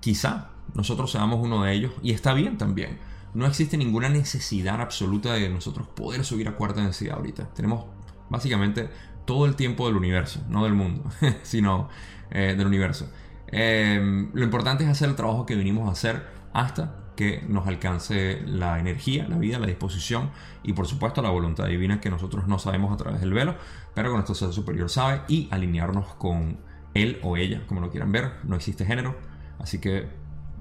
Quizá 0.00 0.48
nosotros 0.72 1.12
seamos 1.12 1.38
uno 1.44 1.62
de 1.62 1.74
ellos 1.74 1.92
y 2.02 2.12
está 2.12 2.32
bien 2.32 2.56
también. 2.56 2.98
No 3.34 3.44
existe 3.44 3.76
ninguna 3.76 4.08
necesidad 4.08 4.80
absoluta 4.80 5.34
de 5.34 5.50
nosotros 5.50 5.88
poder 5.88 6.24
subir 6.24 6.48
a 6.48 6.56
cuarta 6.56 6.80
densidad 6.80 7.18
ahorita. 7.18 7.50
Tenemos 7.52 7.84
básicamente 8.30 8.88
todo 9.24 9.46
el 9.46 9.56
tiempo 9.56 9.86
del 9.86 9.96
universo, 9.96 10.40
no 10.48 10.64
del 10.64 10.74
mundo, 10.74 11.04
sino 11.42 11.88
eh, 12.30 12.54
del 12.56 12.66
universo. 12.66 13.10
Em, 13.48 14.30
lo 14.32 14.44
importante 14.44 14.84
es 14.84 14.90
hacer 14.90 15.08
el 15.10 15.16
trabajo 15.16 15.44
que 15.44 15.54
vinimos 15.54 15.88
a 15.88 15.92
hacer 15.92 16.26
hasta 16.52 16.96
que 17.16 17.44
nos 17.46 17.66
alcance 17.66 18.40
la 18.46 18.78
energía, 18.78 19.28
la 19.28 19.36
vida, 19.36 19.58
la 19.58 19.66
disposición 19.66 20.30
y 20.62 20.72
por 20.72 20.86
supuesto 20.86 21.20
la 21.20 21.28
voluntad 21.28 21.66
divina 21.66 22.00
que 22.00 22.10
nosotros 22.10 22.48
no 22.48 22.58
sabemos 22.58 22.92
a 22.92 22.96
través 22.96 23.20
del 23.20 23.34
velo, 23.34 23.54
pero 23.94 24.08
que 24.08 24.14
nuestro 24.14 24.34
ser 24.34 24.52
superior 24.52 24.88
sabe 24.88 25.22
y 25.28 25.48
alinearnos 25.50 26.14
con 26.14 26.58
él 26.94 27.20
o 27.22 27.36
ella, 27.36 27.62
como 27.66 27.80
lo 27.80 27.90
quieran 27.90 28.12
ver. 28.12 28.32
No 28.44 28.56
existe 28.56 28.86
género, 28.86 29.16
así 29.58 29.78
que 29.78 30.08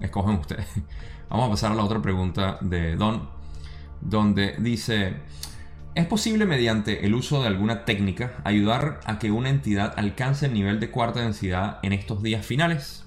escogen 0.01 0.35
ustedes. 0.35 0.67
Vamos 1.29 1.47
a 1.47 1.51
pasar 1.51 1.71
a 1.71 1.75
la 1.75 1.83
otra 1.83 2.01
pregunta 2.01 2.57
de 2.61 2.97
Don, 2.97 3.29
donde 4.01 4.55
dice, 4.59 5.15
¿es 5.95 6.05
posible 6.05 6.45
mediante 6.45 7.05
el 7.05 7.13
uso 7.13 7.41
de 7.41 7.47
alguna 7.47 7.85
técnica 7.85 8.33
ayudar 8.43 8.99
a 9.05 9.19
que 9.19 9.31
una 9.31 9.49
entidad 9.49 9.93
alcance 9.97 10.45
el 10.45 10.53
nivel 10.53 10.79
de 10.79 10.89
cuarta 10.89 11.21
densidad 11.21 11.79
en 11.83 11.93
estos 11.93 12.23
días 12.23 12.45
finales? 12.45 13.05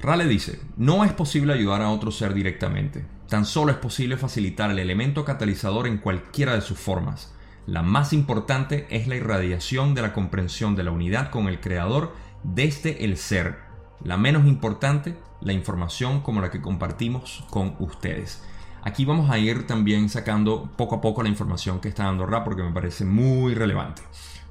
Rale 0.00 0.26
dice, 0.26 0.60
no 0.78 1.04
es 1.04 1.12
posible 1.12 1.52
ayudar 1.52 1.82
a 1.82 1.90
otro 1.90 2.10
ser 2.10 2.32
directamente, 2.32 3.04
tan 3.28 3.44
solo 3.44 3.70
es 3.70 3.78
posible 3.78 4.16
facilitar 4.16 4.70
el 4.70 4.78
elemento 4.78 5.26
catalizador 5.26 5.86
en 5.86 5.98
cualquiera 5.98 6.54
de 6.54 6.62
sus 6.62 6.78
formas. 6.78 7.34
La 7.66 7.82
más 7.82 8.14
importante 8.14 8.86
es 8.88 9.06
la 9.06 9.16
irradiación 9.16 9.94
de 9.94 10.02
la 10.02 10.14
comprensión 10.14 10.74
de 10.74 10.84
la 10.84 10.90
unidad 10.90 11.30
con 11.30 11.46
el 11.46 11.60
Creador 11.60 12.14
desde 12.42 13.04
el 13.04 13.18
ser. 13.18 13.58
La 14.02 14.16
menos 14.16 14.46
importante, 14.46 15.18
la 15.42 15.52
información 15.52 16.22
como 16.22 16.40
la 16.40 16.50
que 16.50 16.62
compartimos 16.62 17.44
con 17.50 17.76
ustedes. 17.78 18.42
Aquí 18.82 19.04
vamos 19.04 19.30
a 19.30 19.38
ir 19.38 19.66
también 19.66 20.08
sacando 20.08 20.70
poco 20.76 20.96
a 20.96 21.00
poco 21.00 21.22
la 21.22 21.28
información 21.28 21.80
que 21.80 21.88
está 21.88 22.04
dando 22.04 22.26
Ra 22.26 22.44
porque 22.44 22.62
me 22.62 22.72
parece 22.72 23.04
muy 23.04 23.54
relevante. 23.54 24.02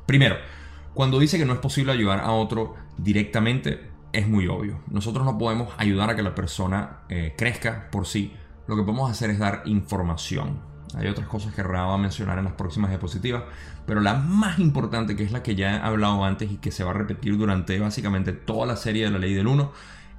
Primero, 0.06 0.36
cuando 0.94 1.20
dice 1.20 1.38
que 1.38 1.46
no 1.46 1.54
es 1.54 1.60
posible 1.60 1.92
ayudar 1.92 2.20
a 2.20 2.32
otro 2.32 2.76
directamente, 2.98 3.90
es 4.12 4.28
muy 4.28 4.48
obvio. 4.48 4.80
Nosotros 4.88 5.26
no 5.26 5.38
podemos 5.38 5.70
ayudar 5.78 6.10
a 6.10 6.16
que 6.16 6.24
la 6.24 6.36
persona 6.36 7.02
eh, 7.10 7.34
crezca 7.38 7.90
por 7.92 8.06
sí. 8.06 8.34
Lo 8.68 8.76
que 8.76 8.84
podemos 8.84 9.10
hacer 9.10 9.30
es 9.30 9.40
dar 9.40 9.64
información. 9.66 10.62
Hay 10.96 11.08
otras 11.08 11.28
cosas 11.28 11.54
que 11.54 11.62
Ra 11.62 11.86
va 11.86 11.94
a 11.96 11.98
mencionar 11.98 12.40
en 12.40 12.46
las 12.46 12.54
próximas 12.54 12.90
diapositivas, 12.90 13.44
pero 13.86 14.02
la 14.02 14.16
más 14.16 14.58
importante, 14.60 15.16
que 15.16 15.24
es 15.24 15.32
la 15.32 15.44
que 15.44 15.56
ya 15.56 15.76
he 15.76 15.80
hablado 15.80 16.24
antes 16.24 16.52
y 16.52 16.58
que 16.58 16.72
se 16.72 16.84
va 16.84 16.92
a 16.92 16.96
repetir 16.96 17.38
durante 17.38 17.80
básicamente 17.80 18.34
toda 18.34 18.66
la 18.66 18.76
serie 18.76 19.06
de 19.06 19.12
la 19.12 19.20
ley 19.20 19.34
del 19.34 19.48
1, 19.48 19.72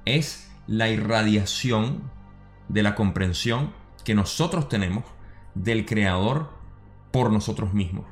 es 0.05 0.49
la 0.67 0.89
irradiación 0.89 2.01
de 2.69 2.83
la 2.83 2.95
comprensión 2.95 3.80
que 4.03 4.15
nosotros 4.15 4.69
tenemos 4.69 5.03
del 5.55 5.85
creador 5.85 6.49
por 7.11 7.31
nosotros 7.31 7.73
mismos. 7.73 8.05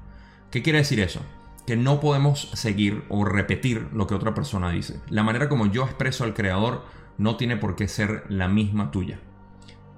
¿Qué 0.52 0.62
quiere 0.62 0.80
decir 0.80 0.99
eso? 0.99 1.21
Que 1.65 1.75
no 1.75 1.99
podemos 1.99 2.49
seguir 2.54 3.04
o 3.10 3.25
repetir 3.25 3.88
lo 3.93 4.08
que 4.08 4.15
otra 4.15 4.34
persona 4.34 4.71
dice. 4.71 4.99
La 5.10 5.23
manera 5.23 5.49
como 5.49 5.67
yo 5.67 5.84
expreso 5.84 6.23
al 6.23 6.34
creador 6.34 6.84
no 7.17 7.36
tiene 7.36 7.58
por 7.58 7.75
qué 7.75 7.88
ser 7.88 8.23
la 8.30 8.47
misma 8.47 8.91
tuya. 8.91 9.19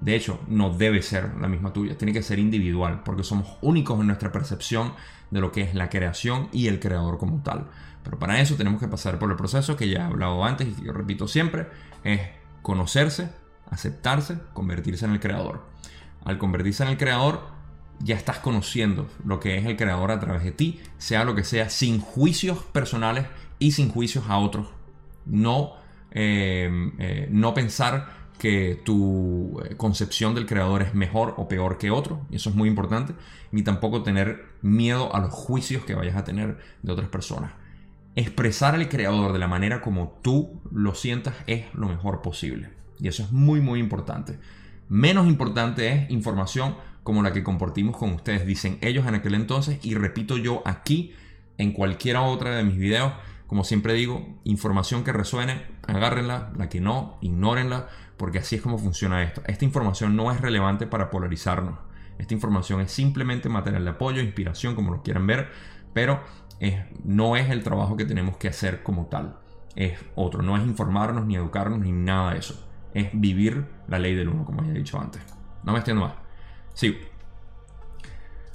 De 0.00 0.16
hecho, 0.16 0.40
no 0.48 0.70
debe 0.70 1.00
ser 1.00 1.32
la 1.40 1.46
misma 1.46 1.72
tuya, 1.72 1.96
tiene 1.96 2.12
que 2.12 2.24
ser 2.24 2.40
individual, 2.40 3.02
porque 3.04 3.22
somos 3.22 3.56
únicos 3.62 4.00
en 4.00 4.08
nuestra 4.08 4.32
percepción 4.32 4.94
de 5.30 5.40
lo 5.40 5.52
que 5.52 5.62
es 5.62 5.74
la 5.76 5.88
creación 5.88 6.48
y 6.52 6.66
el 6.66 6.80
creador 6.80 7.18
como 7.18 7.40
tal. 7.42 7.68
Pero 8.02 8.18
para 8.18 8.40
eso 8.40 8.56
tenemos 8.56 8.80
que 8.80 8.88
pasar 8.88 9.20
por 9.20 9.30
el 9.30 9.36
proceso 9.36 9.76
que 9.76 9.88
ya 9.88 10.00
he 10.00 10.02
hablado 10.02 10.44
antes 10.44 10.66
y 10.66 10.72
que 10.72 10.86
yo 10.86 10.92
repito 10.92 11.28
siempre, 11.28 11.68
es 12.02 12.20
conocerse, 12.62 13.30
aceptarse, 13.70 14.38
convertirse 14.52 15.04
en 15.04 15.12
el 15.12 15.20
creador. 15.20 15.71
Al 16.24 16.38
convertirse 16.38 16.82
en 16.82 16.90
el 16.90 16.98
creador, 16.98 17.40
ya 18.00 18.16
estás 18.16 18.38
conociendo 18.38 19.08
lo 19.24 19.40
que 19.40 19.58
es 19.58 19.66
el 19.66 19.76
creador 19.76 20.10
a 20.10 20.20
través 20.20 20.42
de 20.44 20.52
ti, 20.52 20.80
sea 20.98 21.24
lo 21.24 21.34
que 21.34 21.44
sea, 21.44 21.68
sin 21.70 22.00
juicios 22.00 22.58
personales 22.64 23.26
y 23.58 23.72
sin 23.72 23.90
juicios 23.90 24.24
a 24.28 24.38
otros. 24.38 24.68
No, 25.24 25.74
eh, 26.10 26.90
eh, 26.98 27.28
no 27.30 27.54
pensar 27.54 28.22
que 28.38 28.80
tu 28.84 29.60
eh, 29.64 29.76
concepción 29.76 30.34
del 30.34 30.46
creador 30.46 30.82
es 30.82 30.94
mejor 30.94 31.34
o 31.36 31.46
peor 31.46 31.78
que 31.78 31.92
otro, 31.92 32.26
y 32.28 32.36
eso 32.36 32.50
es 32.50 32.56
muy 32.56 32.68
importante, 32.68 33.14
ni 33.52 33.62
tampoco 33.62 34.02
tener 34.02 34.46
miedo 34.62 35.14
a 35.14 35.20
los 35.20 35.30
juicios 35.32 35.84
que 35.84 35.94
vayas 35.94 36.16
a 36.16 36.24
tener 36.24 36.58
de 36.82 36.92
otras 36.92 37.08
personas. 37.08 37.52
Expresar 38.16 38.74
al 38.74 38.88
creador 38.88 39.32
de 39.32 39.38
la 39.38 39.46
manera 39.46 39.80
como 39.80 40.18
tú 40.22 40.60
lo 40.72 40.94
sientas 40.94 41.36
es 41.46 41.72
lo 41.72 41.88
mejor 41.88 42.20
posible, 42.20 42.70
y 42.98 43.06
eso 43.06 43.22
es 43.22 43.30
muy 43.30 43.60
muy 43.60 43.78
importante. 43.78 44.40
Menos 44.92 45.26
importante 45.26 45.90
es 45.90 46.10
información 46.10 46.76
como 47.02 47.22
la 47.22 47.32
que 47.32 47.42
compartimos 47.42 47.96
con 47.96 48.12
ustedes, 48.12 48.44
dicen 48.44 48.76
ellos 48.82 49.06
en 49.06 49.14
aquel 49.14 49.32
entonces 49.32 49.82
y 49.82 49.94
repito 49.94 50.36
yo 50.36 50.60
aquí 50.66 51.14
en 51.56 51.72
cualquiera 51.72 52.20
otra 52.20 52.54
de 52.54 52.62
mis 52.62 52.76
videos. 52.76 53.10
Como 53.46 53.64
siempre 53.64 53.94
digo, 53.94 54.38
información 54.44 55.02
que 55.02 55.14
resuene, 55.14 55.62
agárrenla, 55.86 56.52
la 56.58 56.68
que 56.68 56.82
no, 56.82 57.16
ignórenla, 57.22 57.88
porque 58.18 58.40
así 58.40 58.56
es 58.56 58.60
como 58.60 58.76
funciona 58.76 59.22
esto. 59.22 59.40
Esta 59.46 59.64
información 59.64 60.14
no 60.14 60.30
es 60.30 60.42
relevante 60.42 60.86
para 60.86 61.08
polarizarnos. 61.08 61.78
Esta 62.18 62.34
información 62.34 62.82
es 62.82 62.92
simplemente 62.92 63.48
material 63.48 63.84
de 63.84 63.90
apoyo, 63.92 64.20
inspiración, 64.20 64.74
como 64.74 64.92
lo 64.92 65.02
quieran 65.02 65.26
ver, 65.26 65.48
pero 65.94 66.20
no 67.02 67.36
es 67.36 67.48
el 67.48 67.62
trabajo 67.62 67.96
que 67.96 68.04
tenemos 68.04 68.36
que 68.36 68.48
hacer 68.48 68.82
como 68.82 69.06
tal. 69.06 69.38
Es 69.74 69.98
otro, 70.16 70.42
no 70.42 70.54
es 70.58 70.66
informarnos, 70.66 71.24
ni 71.24 71.36
educarnos, 71.36 71.78
ni 71.78 71.92
nada 71.92 72.34
de 72.34 72.40
eso 72.40 72.71
es 72.94 73.08
vivir 73.12 73.66
la 73.88 73.98
ley 73.98 74.14
del 74.14 74.28
uno, 74.28 74.44
como 74.44 74.62
ya 74.62 74.70
he 74.70 74.74
dicho 74.74 75.00
antes. 75.00 75.22
No 75.64 75.72
me 75.72 75.78
extiendo 75.78 76.04
más. 76.04 76.14
Sí. 76.74 76.98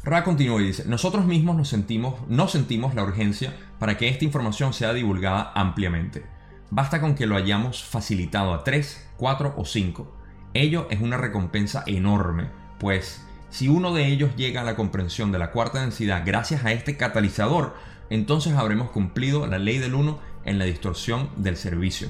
Ra 0.04 0.24
continúa 0.24 0.62
y 0.62 0.68
dice, 0.68 0.86
nosotros 0.86 1.26
mismos 1.26 1.58
nos 1.58 1.68
sentimos, 1.68 2.16
no 2.30 2.48
sentimos 2.48 2.96
la 2.96 3.04
urgencia 3.04 3.54
para 3.80 3.98
que 3.98 4.08
esta 4.08 4.26
información 4.26 4.74
sea 4.74 4.94
divulgada 4.94 5.52
ampliamente. 5.54 6.26
Basta 6.70 7.02
con 7.02 7.16
que 7.16 7.26
lo 7.26 7.36
hayamos 7.36 7.84
facilitado 7.84 8.54
a 8.54 8.64
3, 8.64 9.10
4 9.18 9.56
o 9.58 9.66
5. 9.66 10.18
Ello 10.54 10.88
es 10.90 11.02
una 11.02 11.18
recompensa 11.18 11.84
enorme, 11.88 12.50
pues 12.80 13.26
si 13.50 13.68
uno 13.68 13.94
de 13.94 14.08
ellos 14.08 14.36
llega 14.36 14.62
a 14.62 14.66
la 14.66 14.76
comprensión 14.76 15.32
de 15.32 15.40
la 15.40 15.52
cuarta 15.52 15.82
densidad 15.82 16.24
gracias 16.26 16.66
a 16.66 16.72
este 16.72 16.98
catalizador, 16.98 17.76
entonces 18.10 18.54
habremos 18.54 18.90
cumplido 18.90 19.48
la 19.48 19.60
ley 19.60 19.78
del 19.78 19.94
1 19.94 20.20
en 20.46 20.60
la 20.60 20.66
distorsión 20.66 21.30
del 21.36 21.58
servicio 21.58 22.10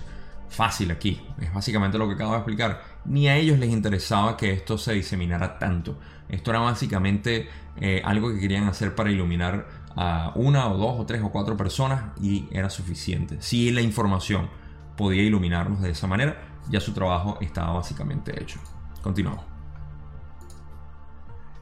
fácil 0.49 0.91
aquí. 0.91 1.21
Es 1.39 1.53
básicamente 1.53 1.97
lo 1.97 2.07
que 2.07 2.15
acabo 2.15 2.31
de 2.31 2.37
explicar. 2.37 2.83
Ni 3.05 3.27
a 3.27 3.35
ellos 3.35 3.59
les 3.59 3.69
interesaba 3.69 4.37
que 4.37 4.51
esto 4.51 4.77
se 4.77 4.93
diseminara 4.93 5.59
tanto. 5.59 5.97
Esto 6.29 6.51
era 6.51 6.59
básicamente 6.59 7.47
eh, 7.77 8.01
algo 8.03 8.33
que 8.33 8.39
querían 8.39 8.67
hacer 8.67 8.95
para 8.95 9.11
iluminar 9.11 9.67
a 9.95 10.31
una 10.35 10.67
o 10.67 10.77
dos 10.77 10.99
o 10.99 11.05
tres 11.05 11.21
o 11.23 11.31
cuatro 11.31 11.57
personas 11.57 12.17
y 12.21 12.47
era 12.51 12.69
suficiente. 12.69 13.37
Si 13.39 13.71
la 13.71 13.81
información 13.81 14.49
podía 14.95 15.23
iluminarnos 15.23 15.81
de 15.81 15.91
esa 15.91 16.07
manera, 16.07 16.41
ya 16.69 16.79
su 16.79 16.93
trabajo 16.93 17.37
estaba 17.41 17.73
básicamente 17.73 18.41
hecho. 18.41 18.59
Continuamos. 19.01 19.45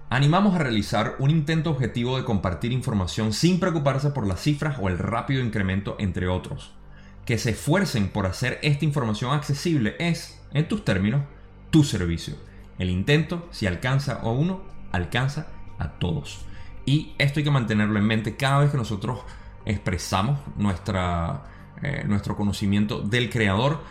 Animamos 0.10 0.56
a 0.56 0.60
realizar 0.60 1.16
un 1.20 1.32
intento 1.32 1.72
objetivo 1.72 2.18
de 2.18 2.24
compartir 2.24 2.72
información 2.72 3.34
sin 3.34 3.60
preocuparse 3.60 4.12
por 4.12 4.28
las 4.28 4.40
cifras 4.40 4.78
o 4.80 4.88
el 4.88 4.98
rápido 4.98 5.44
incremento 5.44 5.96
entre 6.00 6.28
otros 6.28 6.76
que 7.26 7.38
se 7.38 7.52
esfuercen 7.52 8.10
por 8.10 8.28
hacer 8.28 8.60
esta 8.62 8.86
información 8.86 9.34
accesible 9.34 9.96
es, 10.00 10.40
en 10.54 10.68
tus 10.68 10.86
términos, 10.86 11.24
tu 11.72 11.84
servicio. 11.84 12.36
El 12.78 12.90
intento, 12.90 13.48
si 13.52 13.66
alcanza 13.66 14.20
a 14.22 14.30
uno, 14.30 14.62
alcanza 14.92 15.48
a 15.80 15.94
todos. 15.94 16.46
Y 16.86 17.14
esto 17.18 17.40
hay 17.40 17.44
que 17.44 17.52
mantenerlo 17.52 17.98
en 17.98 18.06
mente 18.06 18.36
cada 18.36 18.60
vez 18.60 18.72
que 18.72 18.78
nosotros 18.78 19.22
expresamos 19.66 20.40
nuestra, 20.56 21.44
eh, 21.82 22.04
nuestro 22.06 22.38
conocimiento 22.38 23.02
del 23.02 23.30
creador. 23.30 23.82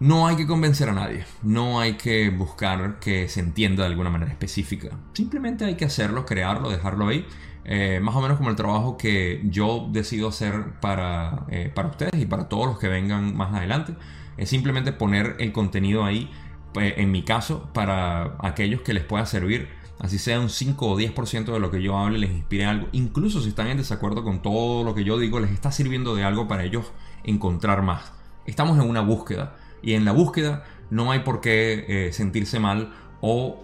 No 0.00 0.26
hay 0.26 0.34
que 0.34 0.48
convencer 0.48 0.88
a 0.88 0.92
nadie, 0.92 1.24
no 1.42 1.78
hay 1.78 1.94
que 1.94 2.28
buscar 2.30 2.98
que 2.98 3.28
se 3.28 3.38
entienda 3.38 3.84
de 3.84 3.90
alguna 3.90 4.10
manera 4.10 4.32
específica. 4.32 4.88
Simplemente 5.12 5.64
hay 5.64 5.76
que 5.76 5.84
hacerlo, 5.84 6.26
crearlo, 6.26 6.70
dejarlo 6.70 7.06
ahí 7.06 7.24
eh, 7.64 8.00
más 8.02 8.16
o 8.16 8.20
menos 8.20 8.38
como 8.38 8.50
el 8.50 8.56
trabajo 8.56 8.96
que 8.96 9.40
yo 9.44 9.88
decido 9.90 10.28
hacer 10.28 10.80
para, 10.80 11.46
eh, 11.48 11.70
para 11.72 11.88
ustedes 11.88 12.20
y 12.20 12.26
para 12.26 12.48
todos 12.48 12.66
los 12.66 12.78
que 12.78 12.88
vengan 12.88 13.36
más 13.36 13.54
adelante. 13.54 13.94
Es 14.36 14.50
simplemente 14.50 14.92
poner 14.92 15.36
el 15.38 15.52
contenido 15.52 16.04
ahí, 16.04 16.30
pues, 16.74 16.94
en 16.96 17.10
mi 17.12 17.22
caso, 17.22 17.68
para 17.72 18.36
aquellos 18.40 18.80
que 18.82 18.94
les 18.94 19.04
pueda 19.04 19.26
servir. 19.26 19.68
Así 20.00 20.18
sea 20.18 20.40
un 20.40 20.50
5 20.50 20.86
o 20.90 20.98
10% 20.98 21.52
de 21.52 21.60
lo 21.60 21.70
que 21.70 21.80
yo 21.80 21.96
hable 21.96 22.18
les 22.18 22.32
inspire 22.32 22.64
algo. 22.64 22.88
Incluso 22.90 23.40
si 23.40 23.50
están 23.50 23.68
en 23.68 23.76
desacuerdo 23.76 24.24
con 24.24 24.42
todo 24.42 24.82
lo 24.82 24.94
que 24.94 25.04
yo 25.04 25.18
digo, 25.18 25.38
les 25.38 25.52
está 25.52 25.70
sirviendo 25.70 26.16
de 26.16 26.24
algo 26.24 26.48
para 26.48 26.64
ellos 26.64 26.90
encontrar 27.22 27.82
más. 27.82 28.12
Estamos 28.46 28.78
en 28.78 28.88
una 28.88 29.00
búsqueda. 29.02 29.56
Y 29.82 29.94
en 29.94 30.04
la 30.04 30.12
búsqueda 30.12 30.64
no 30.90 31.12
hay 31.12 31.20
por 31.20 31.40
qué 31.40 31.84
eh, 31.88 32.12
sentirse 32.12 32.58
mal 32.58 32.92
o 33.20 33.62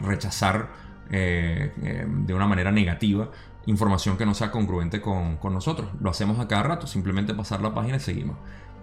rechazar 0.00 0.68
eh, 1.10 1.72
eh, 1.82 2.06
de 2.08 2.34
una 2.34 2.46
manera 2.46 2.70
negativa 2.70 3.30
información 3.66 4.16
que 4.16 4.26
no 4.26 4.34
sea 4.34 4.50
congruente 4.50 5.00
con, 5.00 5.38
nosotros. 5.52 5.90
Lo 6.00 6.10
hacemos 6.10 6.38
a 6.38 6.48
cada 6.48 6.62
rato, 6.62 6.86
simplemente 6.86 7.34
pasar 7.34 7.60
la 7.60 7.74
página 7.74 7.96
y 7.96 8.00
seguimos. 8.00 8.36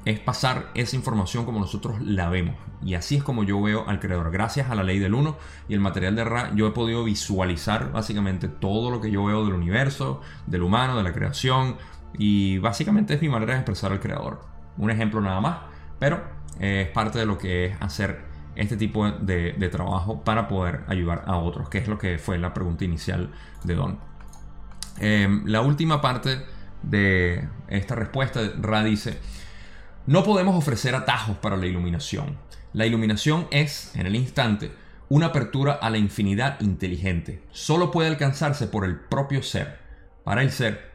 Es 0.06 0.20
pasar 0.20 0.72
esa 0.74 0.96
información 0.96 1.46
como 1.46 1.60
nosotros 1.60 2.02
la 2.02 2.30
vemos. 2.30 2.56
Y 2.82 2.94
así 2.94 3.18
es 3.18 3.24
como 3.24 3.44
yo 3.44 3.62
veo 3.62 3.88
al 3.88 4.00
creador. 4.00 4.32
Gracias 4.32 4.70
a 4.70 4.76
la 4.76 4.84
ley 4.84 5.00
del 5.00 5.14
1 5.14 5.36
y 5.68 5.74
el 5.74 5.80
material 5.80 6.16
de 6.16 6.24
Ra, 6.24 6.52
yo 6.56 6.68
he 6.68 6.72
podido 6.72 7.04
visualizar 7.04 7.92
básicamente 7.92 8.48
todo 8.48 8.92
lo 8.92 9.02
que 9.02 9.12
yo 9.12 9.26
veo 9.26 9.44
del 9.44 9.54
universo, 9.54 10.22
del 10.46 10.64
humano, 10.64 10.96
de 10.96 11.04
la 11.04 11.14
creación. 11.14 11.78
Y 12.18 12.60
básicamente 12.60 13.16
es 13.16 13.22
mi 13.22 13.30
manera 13.30 13.54
de 13.54 13.60
expresar 13.60 13.92
al 13.92 14.00
creador. 14.00 14.42
Un 14.78 14.92
ejemplo 14.92 15.20
nada 15.20 15.42
más, 15.42 15.60
pero 16.00 16.24
es 16.60 16.88
parte 16.90 17.20
de 17.20 17.26
lo 17.26 17.38
que 17.38 17.66
es 17.66 17.82
hacer 17.82 18.27
este 18.58 18.76
tipo 18.76 19.10
de, 19.10 19.70
trabajo 19.72 20.24
para 20.24 20.48
poder 20.48 20.84
ayudar 20.88 21.24
a 21.28 21.38
otros, 21.38 21.70
que 21.70 21.78
es 21.78 21.88
lo 21.88 21.98
que 21.98 22.18
fue 22.18 22.38
la 22.40 22.54
pregunta 22.54 22.86
inicial 22.86 23.32
de 23.64 23.76
Don. 23.76 24.00
Em, 25.00 25.46
la 25.46 25.62
última 25.62 26.02
parte 26.02 26.42
de 26.82 27.48
esta 27.68 27.96
respuesta, 27.96 28.42
Ra 28.60 28.84
dice, 28.84 29.20
no 30.08 30.24
podemos 30.24 30.56
ofrecer 30.56 30.96
atajos 30.96 31.38
para 31.38 31.56
la 31.56 31.68
iluminación. 31.68 32.38
La 32.74 32.86
iluminación 32.86 33.48
es, 33.52 33.96
en 33.96 34.08
el 34.08 34.16
instante, 34.16 34.72
una 35.10 35.28
apertura 35.28 35.74
a 35.74 35.90
la 35.90 35.98
infinidad 35.98 36.60
inteligente. 36.62 37.44
Solo 37.52 37.92
puede 37.92 38.10
alcanzarse 38.10 38.68
por 38.68 38.86
el 38.86 39.00
propio 39.00 39.44
ser. 39.44 39.80
Para 40.24 40.42
el 40.42 40.52
ser, 40.52 40.94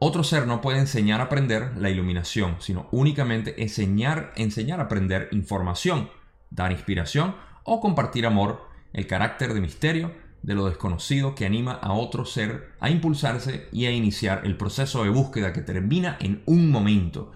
otro 0.00 0.24
ser 0.24 0.46
no 0.46 0.60
puede 0.60 0.78
enseñar 0.78 1.20
a 1.20 1.24
aprender 1.24 1.72
la 1.78 1.88
iluminación, 1.88 2.56
sino 2.58 2.88
únicamente 2.90 3.62
enseñar, 3.62 4.32
enseñar 4.36 4.80
a 4.80 4.84
aprender 4.84 5.28
información 5.30 6.10
dar 6.50 6.72
inspiración 6.72 7.34
o 7.64 7.80
compartir 7.80 8.26
amor, 8.26 8.68
el 8.92 9.06
carácter 9.06 9.54
de 9.54 9.60
misterio 9.60 10.12
de 10.42 10.54
lo 10.54 10.66
desconocido 10.66 11.34
que 11.34 11.46
anima 11.46 11.72
a 11.72 11.92
otro 11.92 12.24
ser 12.24 12.72
a 12.80 12.90
impulsarse 12.90 13.68
y 13.72 13.86
a 13.86 13.90
iniciar 13.90 14.42
el 14.44 14.56
proceso 14.56 15.04
de 15.04 15.10
búsqueda 15.10 15.52
que 15.52 15.60
termina 15.60 16.16
en 16.20 16.42
un 16.46 16.70
momento. 16.70 17.32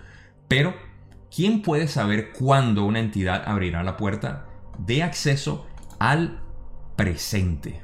Pero, 0.49 0.75
¿quién 1.35 1.63
puede 1.63 1.89
saber 1.89 2.33
cuándo 2.33 2.85
una 2.85 3.01
entidad 3.01 3.43
abrirá 3.47 3.83
la 3.83 3.97
puerta 3.97 4.47
de 4.79 5.03
acceso 5.03 5.67
al 5.99 6.41
presente? 6.97 7.83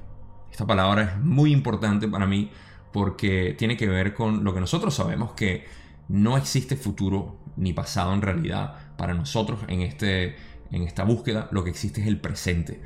Esta 0.50 0.66
palabra 0.66 1.02
es 1.02 1.18
muy 1.18 1.52
importante 1.52 2.08
para 2.08 2.26
mí 2.26 2.50
porque 2.92 3.54
tiene 3.56 3.76
que 3.76 3.88
ver 3.88 4.14
con 4.14 4.42
lo 4.42 4.52
que 4.52 4.60
nosotros 4.60 4.94
sabemos 4.94 5.32
que 5.32 5.66
no 6.08 6.36
existe 6.36 6.76
futuro 6.76 7.38
ni 7.56 7.72
pasado 7.72 8.12
en 8.14 8.22
realidad 8.22 8.96
para 8.96 9.14
nosotros 9.14 9.60
en, 9.68 9.82
este, 9.82 10.36
en 10.70 10.82
esta 10.82 11.04
búsqueda, 11.04 11.48
lo 11.52 11.64
que 11.64 11.70
existe 11.70 12.00
es 12.00 12.06
el 12.06 12.20
presente. 12.20 12.80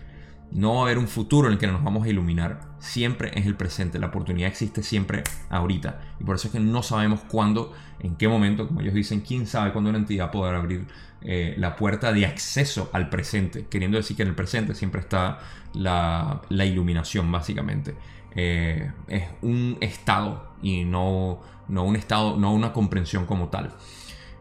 No 0.51 0.75
va 0.75 0.81
a 0.81 0.83
haber 0.85 0.99
un 0.99 1.09
futuro 1.09 1.49
en 1.49 1.55
el 1.55 1.59
que 1.59 1.67
nos 1.67 1.83
vamos 1.83 2.05
a 2.05 2.09
iluminar. 2.09 2.61
Siempre 2.79 3.33
es 3.35 3.47
el 3.47 3.57
presente. 3.57 3.99
La 3.99 4.07
oportunidad 4.07 4.49
existe 4.49 4.83
siempre 4.83 5.25
ahorita. 5.51 6.01
Y 6.21 6.25
por 6.25 6.37
eso 6.37 6.49
es 6.49 6.53
que 6.53 6.61
no 6.61 6.83
sabemos 6.83 7.21
cuándo, 7.23 7.73
en 7.99 8.15
qué 8.17 8.29
momento, 8.29 8.69
como 8.69 8.81
ellos 8.81 8.95
dicen, 8.95 9.21
quién 9.21 9.47
sabe 9.47 9.73
cuándo 9.73 9.91
una 9.91 9.99
entidad 9.99 10.31
podrá 10.31 10.59
abrir 10.59 10.87
eh, 11.23 11.55
la 11.59 11.75
puerta 11.75 12.13
de 12.13 12.27
acceso 12.27 12.89
al 12.93 13.09
presente. 13.09 13.67
Queriendo 13.67 13.97
decir 13.97 14.17
que 14.17 14.23
en 14.23 14.29
el 14.29 14.35
presente 14.35 14.75
siempre 14.75 15.01
está 15.01 15.41
la, 15.73 16.43
iluminación, 16.51 17.33
básicamente. 17.33 17.97
Eh, 18.37 18.93
es 19.09 19.25
un 19.43 19.77
estado 19.81 20.55
y 20.63 20.85
no, 20.85 21.41
no 21.69 21.85
un 21.85 21.97
estado, 21.97 22.37
no 22.37 22.53
una 22.53 22.73
comprensión 22.73 23.27
como 23.27 23.49
tal. 23.49 23.75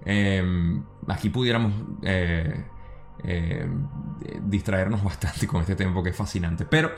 Em, 0.05 0.83
aquí 1.07 1.29
pudiéramos 1.29 1.73
eh, 2.03 2.65
eh, 3.23 3.67
distraernos 4.43 5.03
bastante 5.03 5.47
con 5.47 5.61
este 5.61 5.75
tema 5.75 6.01
que 6.03 6.09
es 6.09 6.15
fascinante. 6.15 6.65
Pero 6.65 6.91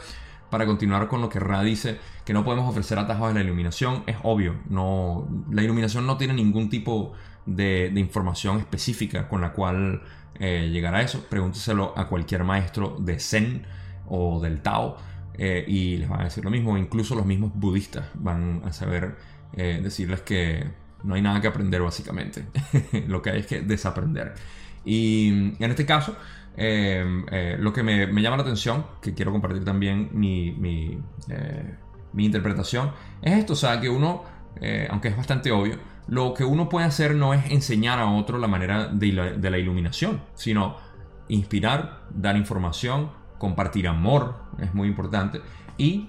para 0.49 0.65
continuar 0.65 1.07
con 1.07 1.21
lo 1.21 1.29
que 1.29 1.39
Ra 1.39 1.61
dice, 1.63 1.99
que 2.23 2.33
no 2.33 2.43
podemos 2.43 2.69
ofrecer 2.69 2.99
atajos 2.99 3.29
de 3.29 3.33
la 3.35 3.41
iluminación, 3.41 4.03
es 4.07 4.17
obvio. 4.23 4.55
No, 4.69 5.27
la 5.51 5.63
iluminación 5.63 6.05
no 6.05 6.17
tiene 6.17 6.33
ningún 6.33 6.69
tipo 6.69 7.13
de, 7.45 7.91
información 7.95 8.59
específica 8.59 9.27
con 9.27 9.41
la 9.41 9.53
cual 9.53 10.03
eh, 10.39 10.69
llegar 10.71 10.95
a 10.95 11.01
eso. 11.01 11.25
Pregúnteselo 11.29 11.97
a 11.97 12.07
cualquier 12.07 12.43
maestro 12.43 12.97
de 12.99 13.19
Zen 13.19 13.65
o 14.07 14.39
del 14.39 14.61
Tao. 14.61 14.97
y 15.37 15.97
les 15.97 16.07
van 16.07 16.21
a 16.21 16.23
decir 16.25 16.43
lo 16.45 16.49
mismo, 16.49 16.77
incluso 16.77 17.13
los 17.15 17.25
mismos 17.25 17.51
budistas 17.53 18.05
van 18.13 18.61
a 18.65 18.71
saber 18.71 19.17
decirles 19.51 20.21
que 20.21 20.65
no 21.05 21.15
hay 21.15 21.21
nada 21.21 21.39
que 21.39 21.47
aprender 21.47 21.81
básicamente. 21.81 22.45
lo 23.07 23.21
que 23.21 23.29
hay 23.29 23.39
es 23.41 23.47
que 23.47 23.61
desaprender. 23.61 24.33
Y 24.85 25.29
en 25.59 25.71
este 25.71 25.85
caso, 25.85 26.15
em, 26.55 27.25
eh, 27.31 27.57
lo 27.59 27.73
que 27.73 27.83
me, 27.83 28.07
llama 28.21 28.37
la 28.37 28.43
atención, 28.43 28.85
que 29.01 29.13
quiero 29.13 29.31
compartir 29.31 29.63
también 29.65 30.09
mi, 30.13 31.01
eh, 31.29 31.75
interpretación, 32.17 32.91
es 33.21 33.37
esto, 33.37 33.53
o 33.53 33.55
sea, 33.55 33.81
que 33.81 33.89
uno, 33.89 34.23
eh, 34.61 34.87
aunque 34.89 35.09
es 35.09 35.17
bastante 35.17 35.51
obvio, 35.51 35.77
lo 36.07 36.33
que 36.33 36.45
uno 36.45 36.69
puede 36.69 36.85
hacer 36.85 37.15
no 37.15 37.33
es 37.33 37.51
enseñar 37.51 37.99
a 37.99 38.05
otro 38.05 38.37
la 38.37 38.47
manera 38.47 38.87
de 38.87 39.11
la, 39.11 39.57
iluminación, 39.57 40.21
sino 40.35 40.77
inspirar, 41.27 42.03
dar 42.11 42.37
información, 42.37 43.09
compartir 43.39 43.87
amor, 43.87 44.35
es 44.59 44.73
muy 44.73 44.87
importante, 44.87 45.41
y 45.77 46.07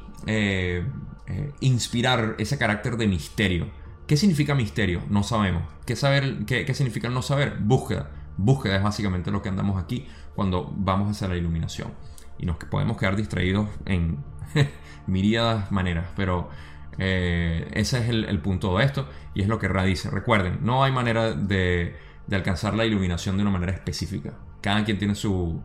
inspirar 1.60 2.36
ese 2.38 2.56
carácter 2.56 2.96
de 2.96 3.08
misterio 3.08 3.66
¿Qué 4.06 4.16
significa 4.16 4.54
misterio? 4.54 5.02
No 5.10 5.22
sabemos. 5.24 5.64
¿Qué, 5.84 5.96
saber, 5.96 6.44
qué, 6.46 6.72
significa 6.74 7.08
no 7.08 7.22
saber? 7.22 7.56
Búsqueda. 7.58 8.10
Búsqueda 8.36 8.76
es 8.76 8.82
básicamente 8.82 9.30
lo 9.30 9.42
que 9.42 9.48
andamos 9.48 9.82
aquí 9.82 10.06
cuando 10.34 10.72
vamos 10.76 11.10
hacia 11.10 11.28
la 11.28 11.36
iluminación. 11.36 11.92
Y 12.38 12.46
nos 12.46 12.56
podemos 12.56 12.96
quedar 12.98 13.16
distraídos 13.16 13.68
en 13.86 14.18
miríadas 15.06 15.72
maneras, 15.72 16.06
pero 16.16 16.50
eh, 16.98 17.68
ese 17.72 17.98
es 17.98 18.08
el, 18.08 18.40
punto 18.40 18.76
de 18.78 18.84
esto 18.84 19.08
y 19.34 19.42
es 19.42 19.48
lo 19.48 19.58
que 19.58 19.68
Ra 19.68 19.84
dice. 19.84 20.10
Recuerden, 20.10 20.58
no 20.62 20.84
hay 20.84 20.92
manera 20.92 21.32
de, 21.32 21.96
alcanzar 22.30 22.74
la 22.74 22.84
iluminación 22.84 23.36
de 23.36 23.42
una 23.42 23.50
manera 23.50 23.72
específica. 23.72 24.34
Cada 24.60 24.84
quien 24.84 24.98
tiene 24.98 25.14
su, 25.14 25.62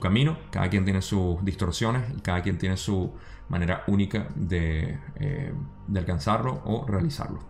camino, 0.00 0.38
cada 0.50 0.68
quien 0.68 0.84
tiene 0.84 1.02
sus 1.02 1.44
distorsiones 1.44 2.04
y 2.16 2.20
cada 2.20 2.42
quien 2.42 2.58
tiene 2.58 2.76
su 2.76 3.12
manera 3.48 3.84
única 3.86 4.28
de, 4.34 4.98
eh, 5.16 5.52
de 5.86 5.98
alcanzarlo 5.98 6.62
o 6.64 6.86
realizarlo. 6.86 7.40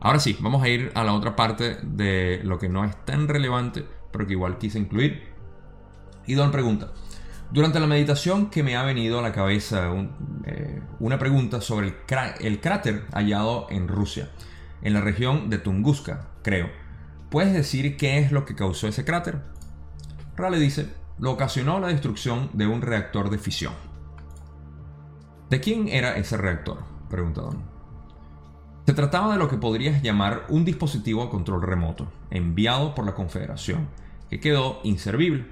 Ahora 0.00 0.20
sí, 0.20 0.36
vamos 0.40 0.62
a 0.62 0.68
ir 0.68 0.92
a 0.94 1.02
la 1.02 1.12
otra 1.12 1.34
parte 1.34 1.78
de 1.82 2.40
lo 2.44 2.58
que 2.58 2.68
no 2.68 2.84
es 2.84 2.96
tan 3.04 3.26
relevante, 3.26 3.84
pero 4.12 4.26
que 4.26 4.34
igual 4.34 4.58
quise 4.58 4.78
incluir. 4.78 5.28
Y 6.26 6.34
Don 6.34 6.52
pregunta, 6.52 6.92
durante 7.50 7.80
la 7.80 7.86
meditación 7.86 8.50
que 8.50 8.62
me 8.62 8.76
ha 8.76 8.82
venido 8.82 9.18
a 9.18 9.22
la 9.22 9.32
cabeza 9.32 9.90
eh, 10.44 10.82
una 11.00 11.18
pregunta 11.18 11.60
sobre 11.60 11.94
el, 12.40 12.60
cráter 12.60 13.06
hallado 13.12 13.66
en 13.70 13.88
Rusia, 13.88 14.28
en 14.82 14.92
la 14.92 15.00
región 15.00 15.48
de 15.48 15.58
Tunguska, 15.58 16.28
creo. 16.42 16.70
¿Puedes 17.30 17.52
decir 17.52 17.96
qué 17.96 18.18
es 18.18 18.32
lo 18.32 18.44
que 18.44 18.54
causó 18.54 18.86
ese 18.86 19.04
cráter? 19.04 19.40
Rale 20.36 20.58
dice, 20.58 20.92
lo 21.18 21.32
ocasionó 21.32 21.80
la 21.80 21.88
destrucción 21.88 22.50
de 22.52 22.66
un 22.66 22.82
reactor 22.82 23.30
de 23.30 23.38
fisión. 23.38 23.72
¿De 25.50 25.60
quién 25.60 25.88
era 25.88 26.16
ese 26.16 26.36
reactor? 26.36 26.84
Pregunta 27.08 27.40
Don. 27.40 27.77
Se 28.88 28.94
trataba 28.94 29.34
de 29.34 29.38
lo 29.38 29.50
que 29.50 29.58
podrías 29.58 30.00
llamar 30.00 30.46
un 30.48 30.64
dispositivo 30.64 31.22
a 31.22 31.28
control 31.28 31.60
remoto, 31.60 32.08
enviado 32.30 32.94
por 32.94 33.04
la 33.04 33.14
Confederación, 33.14 33.86
que 34.30 34.40
quedó 34.40 34.80
inservible. 34.82 35.44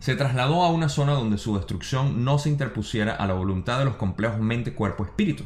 Se 0.00 0.16
trasladó 0.16 0.62
a 0.62 0.70
una 0.70 0.90
zona 0.90 1.14
donde 1.14 1.38
su 1.38 1.56
destrucción 1.56 2.26
no 2.26 2.38
se 2.38 2.50
interpusiera 2.50 3.14
a 3.14 3.26
la 3.26 3.32
voluntad 3.32 3.78
de 3.78 3.86
los 3.86 3.96
complejos 3.96 4.38
mente-cuerpo-espíritu. 4.38 5.44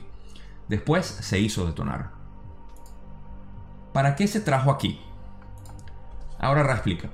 Después 0.67 1.07
se 1.07 1.39
hizo 1.39 1.65
detonar. 1.65 2.11
¿Para 3.93 4.17
qué 4.17 4.27
se 4.27 4.41
trajo 4.41 4.73
aquí? 4.73 4.99
Ahora 6.41 6.65
Ra 6.65 6.73
explica. 6.73 7.11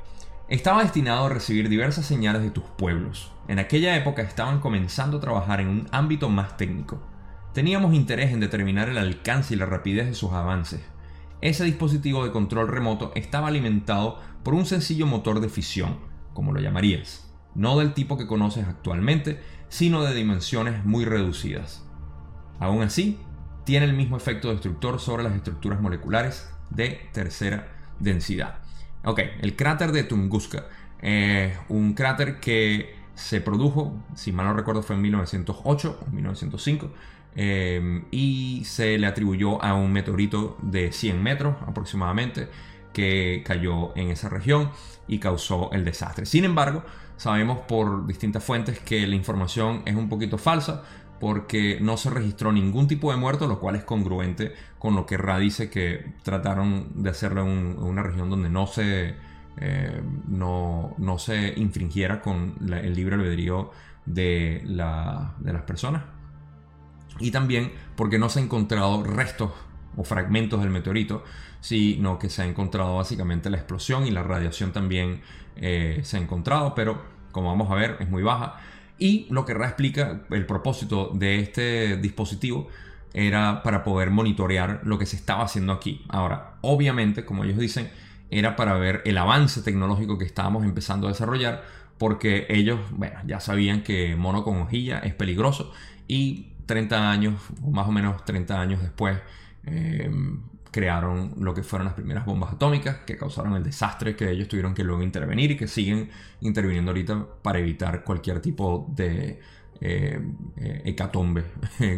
Estaba 0.48 0.82
destinado 0.82 1.26
a 1.26 1.28
recibir 1.28 1.68
diversas 1.68 2.06
señales 2.06 2.40
de 2.40 2.50
tus 2.50 2.64
pueblos. 2.64 3.30
En 3.46 3.58
aquella 3.58 3.94
época 3.94 4.22
estaban 4.22 4.60
comenzando 4.60 5.18
a 5.18 5.20
trabajar 5.20 5.60
en 5.60 5.68
un 5.68 5.88
ámbito 5.92 6.30
más 6.30 6.56
técnico 6.56 6.98
Teníamos 7.54 7.94
interés 7.94 8.32
en 8.32 8.40
determinar 8.40 8.88
el 8.88 8.98
alcance 8.98 9.54
y 9.54 9.56
la 9.56 9.64
rapidez 9.64 10.08
de 10.08 10.14
sus 10.14 10.32
avances. 10.32 10.80
Ese 11.40 11.62
dispositivo 11.62 12.24
de 12.24 12.32
control 12.32 12.66
remoto 12.66 13.12
estaba 13.14 13.46
alimentado 13.46 14.18
por 14.42 14.54
un 14.54 14.66
sencillo 14.66 15.06
motor 15.06 15.38
de 15.38 15.48
fisión, 15.48 15.98
como 16.32 16.52
lo 16.52 16.60
llamarías, 16.60 17.32
no 17.54 17.78
del 17.78 17.94
tipo 17.94 18.18
que 18.18 18.26
conoces 18.26 18.66
actualmente, 18.66 19.40
sino 19.68 20.02
de 20.02 20.14
dimensiones 20.14 20.84
muy 20.84 21.04
reducidas. 21.04 21.86
Aún 22.58 22.82
así, 22.82 23.20
tiene 23.62 23.86
el 23.86 23.94
mismo 23.94 24.16
efecto 24.16 24.50
destructor 24.50 24.98
sobre 24.98 25.22
las 25.22 25.34
estructuras 25.34 25.80
moleculares 25.80 26.50
de 26.70 27.08
tercera 27.12 27.68
densidad. 28.00 28.58
Ok, 29.04 29.20
el 29.40 29.54
cráter 29.54 29.92
de 29.92 30.02
Tunguska, 30.02 30.66
eh, 31.02 31.56
un 31.68 31.94
cráter 31.94 32.40
que 32.40 32.96
se 33.14 33.40
produjo, 33.40 34.02
si 34.16 34.32
mal 34.32 34.46
no 34.46 34.54
recuerdo 34.54 34.82
fue 34.82 34.96
en 34.96 35.02
1908 35.02 36.00
o 36.04 36.10
1905, 36.10 36.90
Em, 37.36 38.04
y 38.12 38.62
se 38.64 38.96
le 38.96 39.06
atribuyó 39.06 39.62
a 39.62 39.74
un 39.74 39.92
meteorito 39.92 40.56
de 40.62 40.92
100 40.92 41.20
metros 41.22 41.56
aproximadamente 41.66 42.48
que 42.92 43.42
cayó 43.44 43.96
en 43.96 44.10
esa 44.10 44.28
región 44.28 44.70
y 45.08 45.18
causó 45.18 45.70
el 45.72 45.84
desastre. 45.84 46.26
Sin 46.26 46.44
embargo, 46.44 46.84
sabemos 47.16 47.58
por 47.66 48.06
distintas 48.06 48.44
fuentes 48.44 48.78
que 48.78 49.06
la 49.06 49.16
información 49.16 49.82
es 49.84 49.96
un 49.96 50.08
poquito 50.08 50.38
falsa 50.38 50.84
porque 51.20 51.78
no 51.80 51.96
se 51.96 52.10
registró 52.10 52.52
ningún 52.52 52.86
tipo 52.86 53.10
de 53.10 53.16
muerto, 53.16 53.48
lo 53.48 53.58
cual 53.58 53.76
es 53.76 53.84
congruente 53.84 54.52
con 54.78 54.94
lo 54.94 55.06
que 55.06 55.16
Ra 55.16 55.38
dice 55.38 55.70
que 55.70 56.12
trataron 56.22 57.02
de 57.02 57.10
hacerlo 57.10 57.42
en, 57.42 57.78
una 57.78 58.02
región 58.02 58.30
donde 58.30 58.48
no 58.48 58.66
se, 58.66 59.14
eh, 59.56 60.02
no, 60.28 60.94
se 61.18 61.54
infringiera 61.56 62.20
con 62.20 62.56
el 62.70 62.94
libre 62.94 63.16
albedrío 63.16 63.72
de, 64.06 64.62
de 64.64 65.52
las 65.52 65.62
personas 65.62 66.02
y 67.18 67.30
también 67.30 67.72
porque 67.96 68.18
no 68.18 68.28
se 68.28 68.40
han 68.40 68.46
encontrado 68.46 69.02
restos 69.02 69.50
o 69.96 70.04
fragmentos 70.04 70.60
del 70.60 70.70
meteorito, 70.70 71.24
sino 71.60 72.18
que 72.18 72.28
se 72.28 72.42
ha 72.42 72.46
encontrado 72.46 72.96
básicamente 72.96 73.50
la 73.50 73.56
explosión 73.56 74.06
y 74.06 74.10
la 74.10 74.22
radiación 74.22 74.72
también 74.72 75.22
eh, 75.56 76.00
se 76.02 76.16
ha 76.16 76.20
encontrado, 76.20 76.74
pero 76.74 77.02
como 77.32 77.48
vamos 77.48 77.70
a 77.70 77.74
ver 77.74 77.96
es 78.00 78.08
muy 78.08 78.22
baja. 78.22 78.56
Y 78.98 79.26
lo 79.30 79.44
que 79.44 79.52
explica, 79.52 80.22
el 80.30 80.46
propósito 80.46 81.10
de 81.14 81.40
este 81.40 81.96
dispositivo 81.96 82.68
era 83.12 83.62
para 83.62 83.82
poder 83.84 84.10
monitorear 84.10 84.80
lo 84.84 84.98
que 84.98 85.06
se 85.06 85.16
estaba 85.16 85.44
haciendo 85.44 85.72
aquí. 85.72 86.04
Ahora, 86.08 86.56
obviamente, 86.60 87.24
como 87.24 87.44
ellos 87.44 87.58
dicen, 87.58 87.90
era 88.30 88.56
para 88.56 88.74
ver 88.74 89.02
el 89.04 89.18
avance 89.18 89.62
tecnológico 89.62 90.18
que 90.18 90.24
estábamos 90.24 90.64
empezando 90.64 91.06
a 91.06 91.10
desarrollar, 91.10 91.64
porque 91.98 92.46
ellos, 92.48 92.80
ya 93.26 93.40
sabían 93.40 93.82
que 93.82 94.16
mono 94.16 94.42
con 94.42 94.60
hojilla 94.60 94.98
es 94.98 95.14
peligroso 95.14 95.72
y 96.08 96.53
30 96.66 97.10
años, 97.10 97.40
o 97.62 97.70
más 97.70 97.88
o 97.88 97.92
menos 97.92 98.24
30 98.24 98.60
años 98.60 98.82
después, 98.82 99.18
eh, 99.64 100.10
crearon 100.70 101.34
lo 101.38 101.54
que 101.54 101.62
fueron 101.62 101.86
las 101.86 101.94
primeras 101.94 102.26
bombas 102.26 102.52
atómicas 102.52 102.98
que 103.06 103.16
causaron 103.16 103.54
el 103.54 103.62
desastre 103.62 104.16
que 104.16 104.28
ellos 104.30 104.48
tuvieron 104.48 104.74
que 104.74 104.82
luego 104.82 105.04
intervenir 105.04 105.52
y 105.52 105.56
que 105.56 105.68
siguen 105.68 106.10
interviniendo 106.40 106.90
ahorita 106.90 107.26
para 107.42 107.60
evitar 107.60 108.02
cualquier 108.02 108.40
tipo 108.40 108.86
de 108.92 109.40
eh, 109.80 110.20
eh, 110.56 110.82
hecatombe 110.84 111.44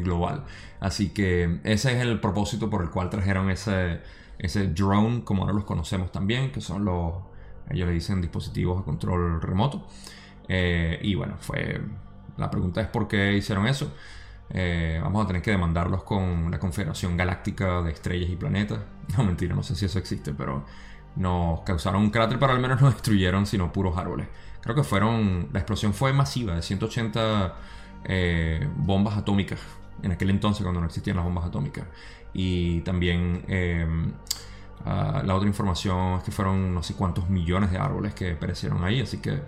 global. 0.02 0.44
Así 0.80 1.10
que 1.10 1.60
ese 1.64 1.96
es 1.96 2.02
el 2.02 2.20
propósito 2.20 2.68
por 2.68 2.82
el 2.82 2.90
cual 2.90 3.08
trajeron 3.08 3.50
ese, 3.50 4.00
ese 4.38 4.68
drone, 4.68 5.24
como 5.24 5.42
ahora 5.42 5.54
los 5.54 5.64
conocemos 5.64 6.12
también, 6.12 6.52
que 6.52 6.60
son 6.60 6.84
los, 6.84 7.14
ellos 7.70 7.88
le 7.88 7.94
dicen 7.94 8.20
dispositivos 8.20 8.78
de 8.78 8.84
control 8.84 9.40
remoto. 9.40 9.86
Eh, 10.48 10.98
y 11.02 11.14
bueno, 11.14 11.36
fue, 11.38 11.80
la 12.36 12.50
pregunta 12.50 12.80
es 12.80 12.88
por 12.88 13.08
qué 13.08 13.34
hicieron 13.34 13.66
eso. 13.66 13.92
Eh, 14.50 15.00
vamos 15.02 15.24
a 15.24 15.26
tener 15.26 15.42
que 15.42 15.50
demandarlos 15.50 16.04
con 16.04 16.50
la 16.50 16.58
Confederación 16.58 17.16
Galáctica 17.16 17.82
de 17.82 17.92
Estrellas 17.92 18.30
y 18.30 18.36
Planetas. 18.36 18.78
No, 19.16 19.22
mentira, 19.22 19.54
no 19.54 19.62
sé 19.62 19.76
si 19.76 19.84
eso 19.84 20.00
existe, 20.00 20.32
pero 20.34 20.64
nos 21.14 21.60
causaron 21.60 22.02
un 22.02 22.10
cráter, 22.10 22.38
pero 22.38 22.52
al 22.52 22.60
menos 22.60 22.80
no 22.80 22.90
destruyeron, 22.90 23.46
sino 23.46 23.72
puros 23.72 23.96
árboles. 23.96 24.28
Creo 24.60 24.74
que 24.74 24.82
fueron, 24.82 25.48
la 25.52 25.60
explosión 25.60 25.94
fue 25.94 26.12
masiva, 26.12 26.56
de 26.56 26.62
180 26.62 27.54
eh, 28.04 28.68
bombas 28.76 29.16
atómicas, 29.16 29.60
en 30.02 30.12
aquel 30.12 30.30
entonces 30.30 30.62
cuando 30.62 30.80
no 30.80 30.86
existían 30.86 31.16
las 31.16 31.24
bombas 31.24 31.44
atómicas. 31.44 31.84
Y 32.34 32.80
también 32.80 33.44
em, 33.48 34.12
ah, 34.84 35.22
la 35.24 35.34
otra 35.34 35.48
información 35.48 36.18
es 36.18 36.24
que 36.24 36.32
fueron 36.32 36.74
no 36.74 36.82
sé 36.82 36.94
cuántos 36.94 37.30
millones 37.30 37.70
de 37.70 37.78
árboles 37.78 38.14
que 38.14 38.34
perecieron 38.34 38.84
ahí, 38.84 39.00
así 39.00 39.18
que 39.18 39.40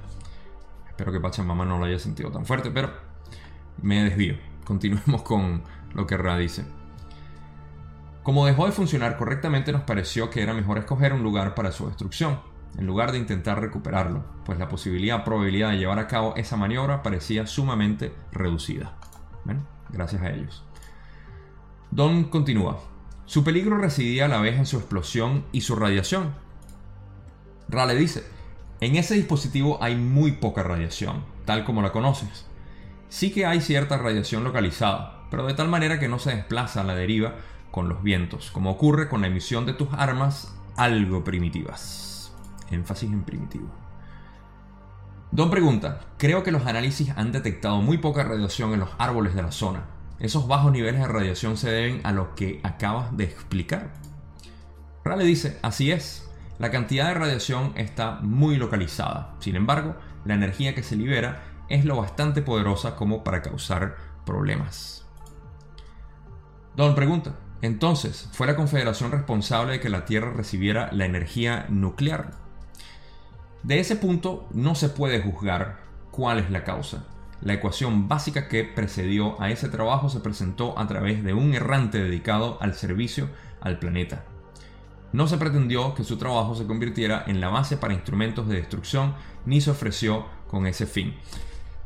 espero 0.89 1.13
que 1.13 1.21
Pachamama 1.21 1.65
no 1.65 1.79
lo 1.79 1.85
haya 1.85 1.99
sentido 1.99 2.31
tan 2.31 2.47
fuerte, 2.47 2.71
pero 2.71 2.91
me 3.83 4.05
desvío. 4.05 4.48
Continuemos 4.69 5.23
con 5.23 5.63
lo 5.95 6.07
que 6.07 6.19
Ra 6.19 6.37
dice. 6.37 6.63
Como 8.23 8.45
dejó 8.45 8.67
de 8.67 8.73
funcionar 8.73 9.17
correctamente, 9.17 9.73
nos 9.73 9.81
pareció 9.85 10.29
que 10.29 10.43
era 10.43 10.53
mejor 10.53 10.77
escoger 10.77 11.15
un 11.15 11.23
lugar 11.23 11.55
para 11.55 11.73
su 11.73 11.87
destrucción, 11.87 12.41
en 12.77 12.87
lugar 12.87 13.11
de 13.11 13.17
intentar 13.17 13.63
recuperarlo, 13.63 14.27
pues 14.45 14.59
la 14.59 14.69
posibilidad 14.69 15.25
probabilidad 15.25 15.71
de 15.71 15.79
llevar 15.79 15.99
a 15.99 16.07
cabo 16.07 16.35
esa 16.37 16.59
maniobra 16.59 17.03
parecía 17.03 17.47
sumamente 17.47 18.13
reducida. 18.31 18.95
Gracias 19.89 20.21
a 20.21 20.33
ellos. 20.33 20.63
Don 21.91 22.25
continúa. 22.25 22.79
Su 23.25 23.45
peligro 23.45 23.79
residía 23.79 24.27
a 24.27 24.29
la 24.29 24.43
vez 24.43 24.59
en 24.59 24.67
su 24.67 24.77
explosión 24.77 25.47
y 25.51 25.63
su 25.63 25.77
radiación. 25.77 26.35
Rale 27.71 27.95
dice, 27.95 28.23
en 28.83 28.97
ese 28.97 29.15
dispositivo 29.15 29.83
hay 29.83 29.97
muy 29.97 30.33
poca 30.33 30.63
radiación, 30.63 31.25
tal 31.47 31.65
como 31.65 31.81
la 31.81 31.91
conoces. 31.91 32.48
Sí 33.09 33.31
que 33.33 33.47
hay 33.47 33.61
cierta 33.61 33.97
radiación 33.97 34.45
localizada, 34.45 35.23
pero 35.31 35.47
de 35.47 35.55
tal 35.55 35.69
manera 35.69 35.99
que 35.99 36.09
no 36.09 36.19
se 36.19 36.35
desplaza 36.35 36.83
a 36.83 36.85
la 36.85 36.95
deriva 36.95 37.37
con 37.71 37.89
los 37.89 38.03
vientos, 38.03 38.51
como 38.51 38.71
ocurre 38.71 39.09
con 39.09 39.23
la 39.23 39.29
emisión 39.29 39.65
de 39.67 39.73
tus 39.73 39.89
armas 39.93 40.55
algo 40.77 41.25
primitivas. 41.25 42.33
Énfasis 42.71 43.11
en 43.11 43.25
primitivo. 43.25 43.69
Don 45.31 45.51
pregunta, 45.51 46.01
creo 46.19 46.43
que 46.43 46.53
los 46.53 46.67
análisis 46.67 47.11
han 47.17 47.33
detectado 47.33 47.81
muy 47.81 47.99
poca 47.99 48.25
radiación 48.25 48.73
en 48.73 48.81
los 48.81 48.91
árboles 48.99 49.35
de 49.35 49.43
la 49.43 49.53
zona. 49.53 49.85
Esos 50.19 50.49
bajos 50.49 50.73
niveles 50.73 51.01
de 51.01 51.09
radiación 51.09 51.57
se 51.57 51.71
deben 51.71 52.01
a 52.05 52.13
lo 52.13 52.35
que 52.35 52.61
acabas 52.63 53.17
de 53.17 53.25
explicar. 53.25 53.93
Rale 55.05 55.25
dice, 55.25 55.59
así 55.63 55.93
es, 55.93 56.29
la 56.59 56.71
cantidad 56.71 57.09
de 57.09 57.15
radiación 57.15 57.73
está 57.77 58.19
muy 58.23 58.57
localizada. 58.57 59.35
Sin 59.39 59.55
embargo, 59.57 59.97
la 60.25 60.35
energía 60.35 60.75
que 60.75 60.83
se 60.83 60.97
libera 60.97 61.43
es 61.69 61.85
lo 61.85 61.97
bastante 61.97 62.43
poderosa 62.43 62.97
como 62.97 63.25
para 63.25 63.43
causar 63.43 63.97
problemas. 64.25 65.07
Don 66.77 66.95
pregunta, 66.95 67.35
entonces, 67.61 68.29
¿fue 68.33 68.47
la 68.47 68.55
Confederación 68.55 69.11
responsable 69.11 69.73
de 69.73 69.81
que 69.81 69.89
la 69.89 70.05
Tierra 70.05 70.33
recibiera 70.33 70.91
la 70.93 71.07
energía 71.07 71.67
nuclear? 71.69 72.33
De 73.65 73.81
ese 73.81 73.97
punto 73.97 74.49
no 74.53 74.75
se 74.77 74.89
puede 74.89 75.21
juzgar 75.21 75.81
cuál 76.13 76.39
es 76.39 76.51
la 76.51 76.63
causa. 76.63 77.05
La 77.41 77.55
ecuación 77.55 78.09
básica 78.09 78.49
que 78.49 78.65
precedió 78.65 79.41
a 79.41 79.51
ese 79.51 79.69
trabajo 79.69 80.09
se 80.09 80.21
presentó 80.21 80.79
a 80.79 80.87
través 80.87 81.25
de 81.25 81.35
un 81.35 81.55
errante 81.55 82.03
dedicado 82.03 82.59
al 82.61 82.75
servicio 82.75 83.29
al 83.61 83.79
planeta. 83.79 84.25
No 85.13 85.27
se 85.27 85.39
pretendió 85.39 85.95
que 85.95 86.05
su 86.05 86.17
trabajo 86.17 86.55
se 86.55 86.67
convirtiera 86.67 87.25
en 87.27 87.41
la 87.41 87.49
base 87.49 87.77
para 87.77 87.95
instrumentos 87.95 88.47
de 88.47 88.57
destrucción, 88.57 89.15
ni 89.47 89.61
se 89.61 89.71
ofreció 89.71 90.27
con 90.49 90.67
ese 90.67 90.87
fin. 90.87 91.17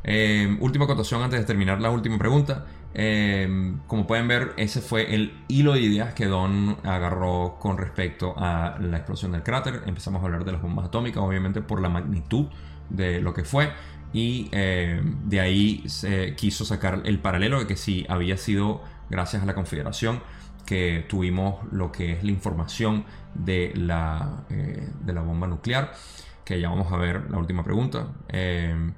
Eh, 0.04 0.56
última 0.60 0.86
acotación 0.86 1.22
antes 1.22 1.40
de 1.40 1.46
terminar 1.46 1.80
la 1.80 1.90
última 1.90 2.18
pregunta. 2.18 2.66
Eh, 2.94 3.74
como 3.86 4.06
pueden 4.06 4.28
ver, 4.28 4.52
ese 4.56 4.80
fue 4.80 5.14
el 5.14 5.44
hilo 5.48 5.72
de 5.72 5.80
ideas 5.80 6.14
que 6.14 6.26
Don 6.26 6.76
agarró 6.82 7.56
con 7.58 7.78
respecto 7.78 8.34
a 8.36 8.76
la 8.80 8.98
explosión 8.98 9.32
del 9.32 9.42
cráter. 9.42 9.82
Empezamos 9.86 10.22
a 10.22 10.26
hablar 10.26 10.44
de 10.44 10.52
las 10.52 10.62
bombas 10.62 10.86
atómicas, 10.86 11.22
obviamente 11.22 11.62
por 11.62 11.80
la 11.80 11.88
magnitud 11.88 12.46
de 12.90 13.20
lo 13.20 13.32
que 13.32 13.44
fue. 13.44 13.70
Y 14.12 14.48
eh, 14.52 15.00
de 15.24 15.40
ahí 15.40 15.84
se 15.88 16.34
quiso 16.36 16.64
sacar 16.64 17.02
el 17.04 17.18
paralelo 17.18 17.60
de 17.60 17.66
que 17.66 17.76
si 17.76 18.04
había 18.08 18.36
sido 18.36 18.82
gracias 19.08 19.42
a 19.42 19.46
la 19.46 19.54
Confederación 19.54 20.22
que 20.66 21.04
tuvimos 21.08 21.60
lo 21.72 21.90
que 21.90 22.12
es 22.12 22.22
la 22.24 22.30
información 22.30 23.04
de 23.34 23.72
la, 23.74 24.44
de 24.48 25.12
la 25.12 25.22
bomba 25.22 25.46
nuclear. 25.46 25.92
Que 26.44 26.60
ya 26.60 26.68
vamos 26.68 26.92
a 26.92 26.96
ver 26.96 27.30
la 27.30 27.38
última 27.38 27.64
pregunta. 27.64 28.08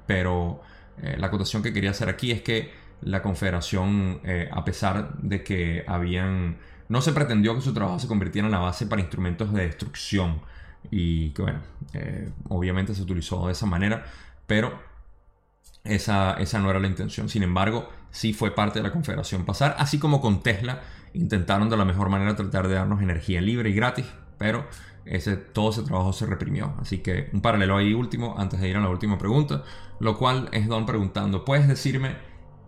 pero 0.05 0.61
eh, 1.01 1.15
la 1.17 1.27
acotación 1.27 1.61
que 1.63 1.73
quería 1.73 1.91
hacer 1.91 2.09
aquí 2.09 2.31
es 2.31 2.41
que 2.41 2.71
la 3.01 3.21
Confederación, 3.21 4.21
eh, 4.23 4.49
a 4.51 4.63
pesar 4.63 5.17
de 5.19 5.43
que 5.43 5.83
habían... 5.87 6.57
No 6.87 7.01
se 7.01 7.13
pretendió 7.13 7.55
que 7.55 7.61
su 7.61 7.73
trabajo 7.73 7.99
se 7.99 8.07
convirtiera 8.07 8.47
en 8.47 8.51
la 8.51 8.59
base 8.59 8.85
para 8.85 9.01
instrumentos 9.01 9.51
de 9.53 9.63
destrucción. 9.63 10.41
Y 10.91 11.31
que 11.31 11.41
bueno, 11.41 11.59
eh, 11.93 12.29
obviamente 12.49 12.93
se 12.93 13.01
utilizó 13.01 13.47
de 13.47 13.53
esa 13.53 13.65
manera, 13.65 14.05
pero 14.45 14.79
esa, 15.83 16.33
esa 16.33 16.59
no 16.59 16.69
era 16.69 16.79
la 16.79 16.87
intención. 16.87 17.27
Sin 17.27 17.43
embargo, 17.43 17.89
sí 18.11 18.33
fue 18.33 18.53
parte 18.53 18.79
de 18.79 18.83
la 18.83 18.91
Confederación 18.91 19.45
pasar, 19.45 19.75
así 19.79 19.97
como 19.97 20.21
con 20.21 20.43
Tesla 20.43 20.81
intentaron 21.13 21.69
de 21.69 21.77
la 21.77 21.85
mejor 21.85 22.09
manera 22.09 22.35
tratar 22.35 22.67
de 22.67 22.75
darnos 22.75 23.01
energía 23.01 23.41
libre 23.41 23.69
y 23.69 23.73
gratis, 23.73 24.05
pero 24.37 24.65
ese, 25.05 25.37
todo 25.37 25.69
ese 25.69 25.83
trabajo 25.83 26.13
se 26.13 26.25
reprimió. 26.25 26.73
Así 26.79 26.99
que 26.99 27.29
un 27.33 27.41
paralelo 27.41 27.77
ahí 27.77 27.93
último, 27.93 28.35
antes 28.37 28.59
de 28.59 28.69
ir 28.69 28.77
a 28.77 28.81
la 28.81 28.89
última 28.89 29.17
pregunta, 29.17 29.63
lo 29.99 30.17
cual 30.17 30.49
es 30.51 30.67
Don 30.67 30.85
preguntando, 30.85 31.45
¿puedes 31.45 31.67
decirme 31.67 32.17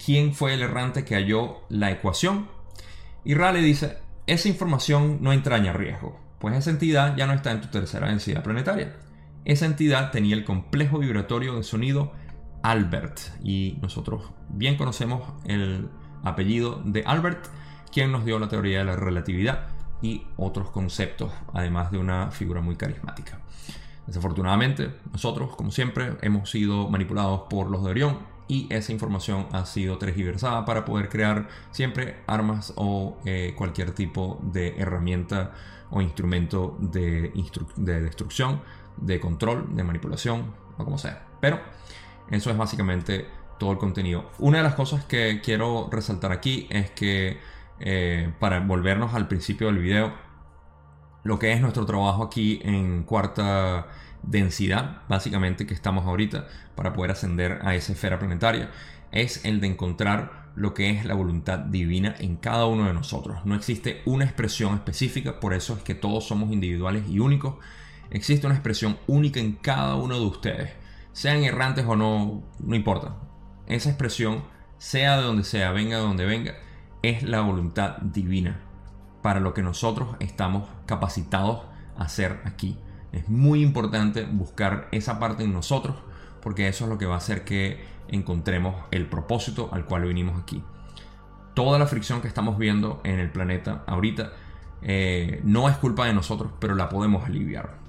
quién 0.03 0.33
fue 0.33 0.53
el 0.53 0.61
errante 0.61 1.03
que 1.03 1.15
halló 1.15 1.61
la 1.69 1.91
ecuación? 1.91 2.47
Y 3.23 3.33
Raleigh 3.33 3.63
dice, 3.63 3.97
esa 4.27 4.47
información 4.47 5.19
no 5.21 5.33
entraña 5.33 5.73
riesgo, 5.73 6.19
pues 6.39 6.55
esa 6.55 6.69
entidad 6.69 7.15
ya 7.17 7.27
no 7.27 7.33
está 7.33 7.51
en 7.51 7.61
tu 7.61 7.67
tercera 7.67 8.07
densidad 8.07 8.43
planetaria. 8.43 8.95
Esa 9.45 9.65
entidad 9.65 10.11
tenía 10.11 10.35
el 10.35 10.45
complejo 10.45 10.99
vibratorio 10.99 11.55
de 11.55 11.63
sonido 11.63 12.11
Albert, 12.63 13.19
y 13.43 13.77
nosotros 13.81 14.31
bien 14.49 14.77
conocemos 14.77 15.33
el 15.45 15.89
apellido 16.23 16.81
de 16.83 17.03
Albert, 17.05 17.47
quien 17.91 18.11
nos 18.11 18.25
dio 18.25 18.39
la 18.39 18.49
teoría 18.49 18.79
de 18.79 18.85
la 18.85 18.95
relatividad 18.95 19.76
y 20.01 20.25
otros 20.37 20.69
conceptos, 20.69 21.31
además 21.53 21.91
de 21.91 21.97
una 21.97 22.31
figura 22.31 22.61
muy 22.61 22.75
carismática. 22.75 23.39
Desafortunadamente, 24.05 24.91
nosotros, 25.11 25.55
como 25.55 25.71
siempre, 25.71 26.17
hemos 26.21 26.49
sido 26.49 26.87
manipulados 26.89 27.41
por 27.49 27.69
los 27.69 27.83
de 27.83 27.89
Orión 27.91 28.19
y 28.47 28.67
esa 28.69 28.93
información 28.93 29.47
ha 29.51 29.65
sido 29.65 29.97
tergiversada 29.97 30.63
para 30.63 30.85
poder 30.85 31.09
crear 31.09 31.49
siempre 31.71 32.17
armas 32.27 32.71
o 32.77 33.17
eh, 33.25 33.53
cualquier 33.57 33.91
tipo 33.91 34.39
de 34.41 34.75
herramienta 34.77 35.51
o 35.89 36.01
instrumento 36.01 36.77
de, 36.79 37.33
de 37.75 38.01
destrucción, 38.01 38.61
de 38.95 39.19
control, 39.19 39.75
de 39.75 39.83
manipulación 39.83 40.53
o 40.77 40.85
como 40.85 40.97
sea. 40.97 41.25
Pero 41.41 41.59
eso 42.29 42.49
es 42.49 42.57
básicamente 42.57 43.27
todo 43.59 43.71
el 43.71 43.77
contenido. 43.77 44.29
Una 44.39 44.59
de 44.59 44.63
las 44.63 44.75
cosas 44.75 45.03
que 45.05 45.41
quiero 45.43 45.89
resaltar 45.91 46.31
aquí 46.31 46.67
es 46.69 46.91
que 46.91 47.39
eh, 47.79 48.31
para 48.39 48.59
volvernos 48.59 49.13
al 49.13 49.27
principio 49.27 49.67
del 49.67 49.79
video, 49.79 50.13
lo 51.23 51.39
que 51.39 51.51
es 51.51 51.61
nuestro 51.61 51.85
trabajo 51.85 52.23
aquí 52.23 52.59
en 52.63 53.03
cuarta 53.03 53.87
densidad, 54.23 55.01
básicamente 55.07 55.67
que 55.67 55.73
estamos 55.73 56.05
ahorita, 56.05 56.47
para 56.75 56.93
poder 56.93 57.11
ascender 57.11 57.59
a 57.63 57.75
esa 57.75 57.93
esfera 57.93 58.19
planetaria, 58.19 58.71
es 59.11 59.45
el 59.45 59.59
de 59.59 59.67
encontrar 59.67 60.47
lo 60.55 60.73
que 60.73 60.89
es 60.89 61.05
la 61.05 61.13
voluntad 61.13 61.59
divina 61.59 62.15
en 62.19 62.35
cada 62.35 62.65
uno 62.65 62.87
de 62.87 62.93
nosotros. 62.93 63.45
No 63.45 63.55
existe 63.55 64.01
una 64.05 64.25
expresión 64.25 64.73
específica, 64.73 65.39
por 65.39 65.53
eso 65.53 65.75
es 65.75 65.83
que 65.83 65.95
todos 65.95 66.27
somos 66.27 66.51
individuales 66.51 67.03
y 67.07 67.19
únicos. 67.19 67.55
Existe 68.09 68.47
una 68.47 68.55
expresión 68.55 68.97
única 69.05 69.39
en 69.39 69.53
cada 69.53 69.95
uno 69.95 70.19
de 70.19 70.25
ustedes. 70.25 70.71
Sean 71.11 71.43
errantes 71.43 71.85
o 71.85 71.95
no, 71.95 72.43
no 72.59 72.75
importa. 72.75 73.17
Esa 73.67 73.89
expresión, 73.89 74.43
sea 74.77 75.17
de 75.17 75.23
donde 75.23 75.43
sea, 75.43 75.71
venga 75.71 75.97
de 75.97 76.03
donde 76.03 76.25
venga, 76.25 76.55
es 77.09 77.23
la 77.23 77.41
voluntad 77.41 77.97
divina 77.97 78.59
para 79.21 79.39
lo 79.39 79.53
que 79.53 79.63
nosotros 79.63 80.15
estamos 80.19 80.67
capacitados 80.85 81.61
a 81.97 82.03
hacer 82.03 82.41
aquí. 82.45 82.77
Es 83.11 83.29
muy 83.29 83.61
importante 83.61 84.25
buscar 84.25 84.87
esa 84.91 85.19
parte 85.19 85.43
en 85.43 85.53
nosotros 85.53 85.95
porque 86.41 86.67
eso 86.67 86.85
es 86.85 86.89
lo 86.89 86.97
que 86.97 87.05
va 87.05 87.15
a 87.15 87.17
hacer 87.17 87.43
que 87.43 87.83
encontremos 88.07 88.75
el 88.91 89.07
propósito 89.07 89.69
al 89.71 89.85
cual 89.85 90.03
vinimos 90.03 90.39
aquí. 90.41 90.63
Toda 91.53 91.79
la 91.79 91.87
fricción 91.87 92.21
que 92.21 92.27
estamos 92.27 92.57
viendo 92.57 93.01
en 93.03 93.19
el 93.19 93.31
planeta 93.31 93.83
ahorita 93.87 94.31
eh, 94.81 95.41
no 95.43 95.67
es 95.69 95.77
culpa 95.77 96.05
de 96.05 96.13
nosotros, 96.13 96.51
pero 96.59 96.75
la 96.75 96.89
podemos 96.89 97.25
aliviar. 97.25 97.79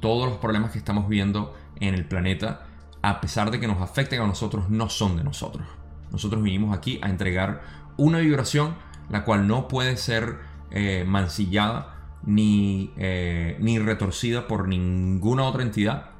Todos 0.00 0.28
los 0.28 0.38
problemas 0.38 0.72
que 0.72 0.78
estamos 0.78 1.08
viendo 1.08 1.54
en 1.76 1.94
el 1.94 2.04
planeta, 2.04 2.66
a 3.02 3.20
pesar 3.20 3.50
de 3.50 3.58
que 3.60 3.66
nos 3.66 3.80
afecten 3.80 4.20
a 4.20 4.26
nosotros, 4.26 4.68
no 4.68 4.88
son 4.88 5.16
de 5.16 5.24
nosotros. 5.24 5.66
Nosotros 6.10 6.42
vinimos 6.42 6.76
aquí 6.76 6.98
a 7.02 7.08
entregar 7.08 7.62
una 8.00 8.18
vibración 8.18 8.74
la 9.10 9.24
cual 9.24 9.46
no 9.46 9.68
puede 9.68 9.96
ser 9.96 10.38
eh, 10.70 11.04
mancillada 11.06 11.96
ni, 12.24 12.92
eh, 12.96 13.56
ni 13.60 13.78
retorcida 13.78 14.46
por 14.46 14.68
ninguna 14.68 15.44
otra 15.44 15.62
entidad, 15.62 16.10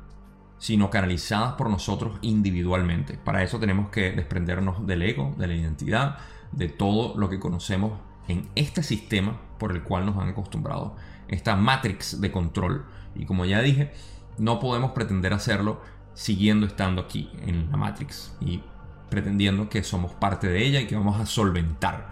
sino 0.59 0.91
canalizadas 0.91 1.55
por 1.55 1.71
nosotros 1.71 2.19
individualmente. 2.21 3.15
Para 3.17 3.43
eso 3.43 3.59
tenemos 3.59 3.91
que 3.91 4.13
desprendernos 4.13 4.87
del 4.87 5.03
ego, 5.03 5.35
de 5.39 5.47
la 5.47 5.55
identidad, 5.55 6.19
de 6.53 6.69
todo 6.69 7.17
lo 7.17 7.29
que 7.31 7.39
conocemos 7.39 7.93
en 8.29 8.49
este 8.55 8.83
sistema 8.83 9.41
por 9.59 9.73
el 9.73 9.83
cual 9.83 10.07
nos 10.07 10.17
han 10.17 10.29
acostumbrado, 10.29 10.97
esta 11.29 11.57
matrix 11.57 12.21
de 12.21 12.33
control. 12.33 12.85
Y 13.15 13.25
como 13.25 13.45
ya 13.45 13.61
dije, 13.61 13.93
no 14.39 14.59
podemos 14.59 14.93
pretender 14.93 15.33
hacerlo 15.33 15.81
siguiendo 16.15 16.67
estando 16.67 17.03
aquí 17.03 17.31
en 17.47 17.71
la 17.71 17.77
matrix 17.77 18.37
y 18.41 18.63
pretendiendo 19.11 19.69
que 19.69 19.83
somos 19.83 20.13
parte 20.13 20.49
de 20.49 20.65
ella 20.65 20.81
y 20.81 20.87
que 20.87 20.97
vamos 20.97 21.21
a 21.21 21.27
solventar. 21.27 22.11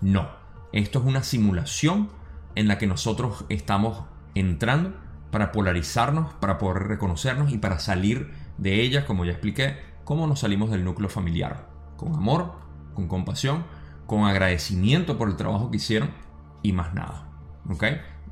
No, 0.00 0.28
esto 0.72 0.98
es 0.98 1.04
una 1.04 1.22
simulación 1.22 2.10
en 2.54 2.68
la 2.68 2.78
que 2.78 2.86
nosotros 2.86 3.44
estamos 3.48 4.04
entrando 4.34 4.94
para 5.30 5.52
polarizarnos, 5.52 6.32
para 6.34 6.58
poder 6.58 6.84
reconocernos 6.84 7.52
y 7.52 7.58
para 7.58 7.78
salir 7.78 8.32
de 8.58 8.82
ella, 8.82 9.06
como 9.06 9.24
ya 9.24 9.32
expliqué, 9.32 9.78
cómo 10.04 10.26
nos 10.26 10.40
salimos 10.40 10.70
del 10.70 10.84
núcleo 10.84 11.08
familiar, 11.08 11.68
con 11.96 12.14
amor, 12.14 12.52
con 12.94 13.08
compasión, 13.08 13.64
con 14.06 14.24
agradecimiento 14.24 15.16
por 15.18 15.28
el 15.28 15.36
trabajo 15.36 15.70
que 15.70 15.78
hicieron 15.78 16.10
y 16.62 16.72
más 16.72 16.94
nada. 16.94 17.28
¿Ok? 17.68 17.84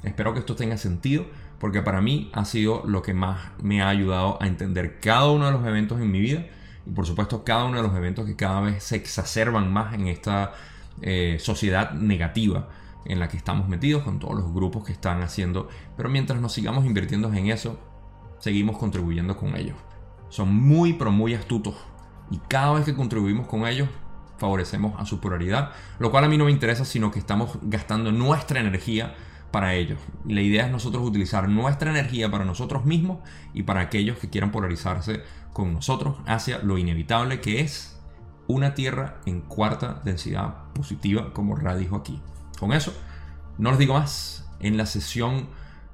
Espero 0.02 0.32
que 0.32 0.40
esto 0.40 0.56
tenga 0.56 0.76
sentido 0.76 1.26
porque 1.58 1.82
para 1.82 2.00
mí 2.00 2.30
ha 2.34 2.44
sido 2.44 2.82
lo 2.86 3.02
que 3.02 3.14
más 3.14 3.52
me 3.62 3.82
ha 3.82 3.88
ayudado 3.88 4.36
a 4.40 4.46
entender 4.46 4.98
cada 5.00 5.30
uno 5.30 5.46
de 5.46 5.52
los 5.52 5.64
eventos 5.64 6.00
en 6.00 6.10
mi 6.10 6.20
vida 6.20 6.46
y 6.86 6.90
por 6.90 7.06
supuesto 7.06 7.44
cada 7.44 7.64
uno 7.64 7.76
de 7.76 7.82
los 7.82 7.96
eventos 7.96 8.26
que 8.26 8.36
cada 8.36 8.60
vez 8.60 8.82
se 8.82 8.96
exacerban 8.96 9.72
más 9.72 9.94
en 9.94 10.08
esta 10.08 10.52
eh, 11.00 11.38
sociedad 11.40 11.92
negativa 11.92 12.68
en 13.04 13.18
la 13.18 13.28
que 13.28 13.36
estamos 13.36 13.68
metidos, 13.68 14.02
con 14.02 14.18
todos 14.18 14.36
los 14.36 14.52
grupos 14.52 14.84
que 14.84 14.92
están 14.92 15.22
haciendo, 15.22 15.68
pero 15.96 16.08
mientras 16.08 16.40
nos 16.40 16.52
sigamos 16.52 16.84
invirtiendo 16.84 17.32
en 17.32 17.48
eso, 17.48 17.78
seguimos 18.38 18.78
contribuyendo 18.78 19.36
con 19.36 19.56
ellos. 19.56 19.76
Son 20.28 20.54
muy, 20.54 20.92
pero 20.94 21.10
muy 21.10 21.34
astutos 21.34 21.74
y 22.30 22.38
cada 22.48 22.72
vez 22.72 22.84
que 22.84 22.94
contribuimos 22.94 23.46
con 23.46 23.66
ellos, 23.66 23.88
favorecemos 24.38 24.98
a 24.98 25.04
su 25.04 25.20
pluralidad, 25.20 25.72
lo 25.98 26.10
cual 26.10 26.24
a 26.24 26.28
mí 26.28 26.38
no 26.38 26.46
me 26.46 26.50
interesa, 26.50 26.84
sino 26.84 27.10
que 27.10 27.18
estamos 27.18 27.58
gastando 27.62 28.10
nuestra 28.10 28.60
energía 28.60 29.14
para 29.50 29.74
ellos. 29.74 29.98
La 30.26 30.40
idea 30.40 30.64
es 30.64 30.72
nosotros 30.72 31.06
utilizar 31.06 31.48
nuestra 31.48 31.90
energía 31.90 32.30
para 32.30 32.44
nosotros 32.44 32.84
mismos 32.84 33.18
y 33.52 33.64
para 33.64 33.82
aquellos 33.82 34.18
que 34.18 34.30
quieran 34.30 34.50
polarizarse 34.50 35.22
con 35.52 35.74
nosotros 35.74 36.16
hacia 36.26 36.58
lo 36.58 36.78
inevitable 36.78 37.40
que 37.40 37.60
es 37.60 38.00
una 38.46 38.74
Tierra 38.74 39.20
en 39.26 39.40
cuarta 39.40 40.00
densidad 40.04 40.72
positiva, 40.74 41.32
como 41.32 41.56
Ra 41.56 41.76
dijo 41.76 41.96
aquí. 41.96 42.20
Con 42.58 42.72
eso, 42.72 42.92
no 43.58 43.70
les 43.70 43.78
digo 43.78 43.94
más. 43.94 44.48
En 44.60 44.76
la 44.76 44.86
sesión 44.86 45.48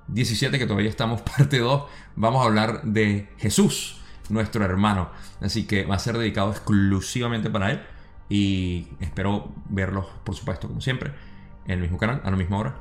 17, 0.09 0.59
que 0.59 0.66
todavía 0.66 0.90
estamos 0.90 1.22
parte 1.36 1.59
2, 1.59 1.84
vamos 2.16 2.42
a 2.42 2.46
hablar 2.46 2.82
de 2.82 3.28
Jesús, 3.38 4.00
nuestro 4.28 4.64
hermano. 4.64 5.11
Así 5.40 5.66
que 5.66 5.84
va 5.84 5.96
a 5.96 5.98
ser 5.98 6.18
dedicado 6.18 6.50
exclusivamente 6.50 7.50
para 7.50 7.72
él. 7.72 7.82
Y 8.28 8.88
espero 9.00 9.54
verlos, 9.70 10.06
por 10.24 10.34
supuesto, 10.34 10.68
como 10.68 10.80
siempre, 10.80 11.12
en 11.64 11.72
el 11.72 11.80
mismo 11.80 11.96
canal, 11.96 12.20
a 12.24 12.30
la 12.30 12.36
misma 12.36 12.59
hora. 12.59 12.76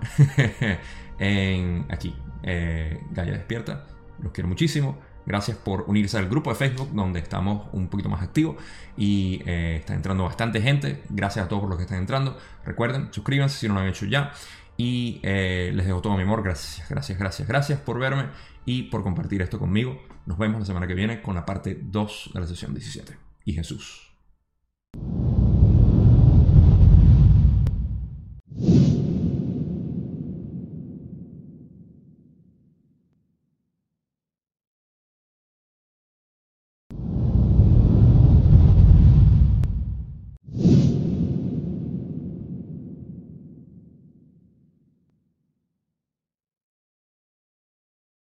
aquí, 1.90 2.16
eh, 2.44 3.02
Gaia 3.12 3.34
Despierta. 3.34 3.86
Los 4.22 4.32
quiero 4.32 4.50
muchísimo. 4.50 4.98
Gracias 5.28 5.58
por 5.58 5.84
unirse 5.88 6.18
al 6.18 6.30
grupo 6.30 6.52
de 6.52 6.56
Facebook 6.56 6.90
donde 6.94 7.20
estamos 7.20 7.68
un 7.74 7.90
poquito 7.90 8.08
más 8.08 8.24
activos 8.24 8.56
y 8.96 9.42
eh, 9.46 9.76
está 9.76 9.94
entrando 9.94 10.24
bastante 10.24 10.62
gente. 10.62 11.04
Gracias 11.10 11.46
a 11.46 11.50
todos 11.50 11.64
por 11.64 11.70
los 11.70 11.78
que 11.78 11.84
están 11.84 12.00
entrando. 12.00 12.38
Recuerden, 12.64 13.10
suscríbanse 13.12 13.58
si 13.58 13.68
no 13.68 13.74
lo 13.74 13.82
han 13.82 13.88
hecho 13.88 14.06
ya. 14.06 14.32
Y 14.78 15.20
eh, 15.24 15.72
les 15.74 15.86
dejo 15.86 16.00
todo 16.00 16.16
mi 16.16 16.24
amor. 16.24 16.44
Gracias, 16.44 16.88
gracias, 16.88 17.20
gracias, 17.20 17.46
gracias 17.46 17.78
por 17.78 18.00
verme 18.00 18.28
y 18.64 18.84
por 18.84 19.04
compartir 19.04 19.42
esto 19.42 19.60
conmigo. 19.60 20.02
Nos 20.26 20.38
vemos 20.38 20.62
la 20.62 20.66
semana 20.66 20.88
que 20.88 20.94
viene 20.94 21.22
con 21.22 21.36
la 21.36 21.46
parte 21.46 21.78
2 21.82 22.32
de 22.34 22.40
la 22.40 22.48
sesión 22.48 22.74
17. 22.74 23.18
Y 23.44 23.52
Jesús. 23.52 24.14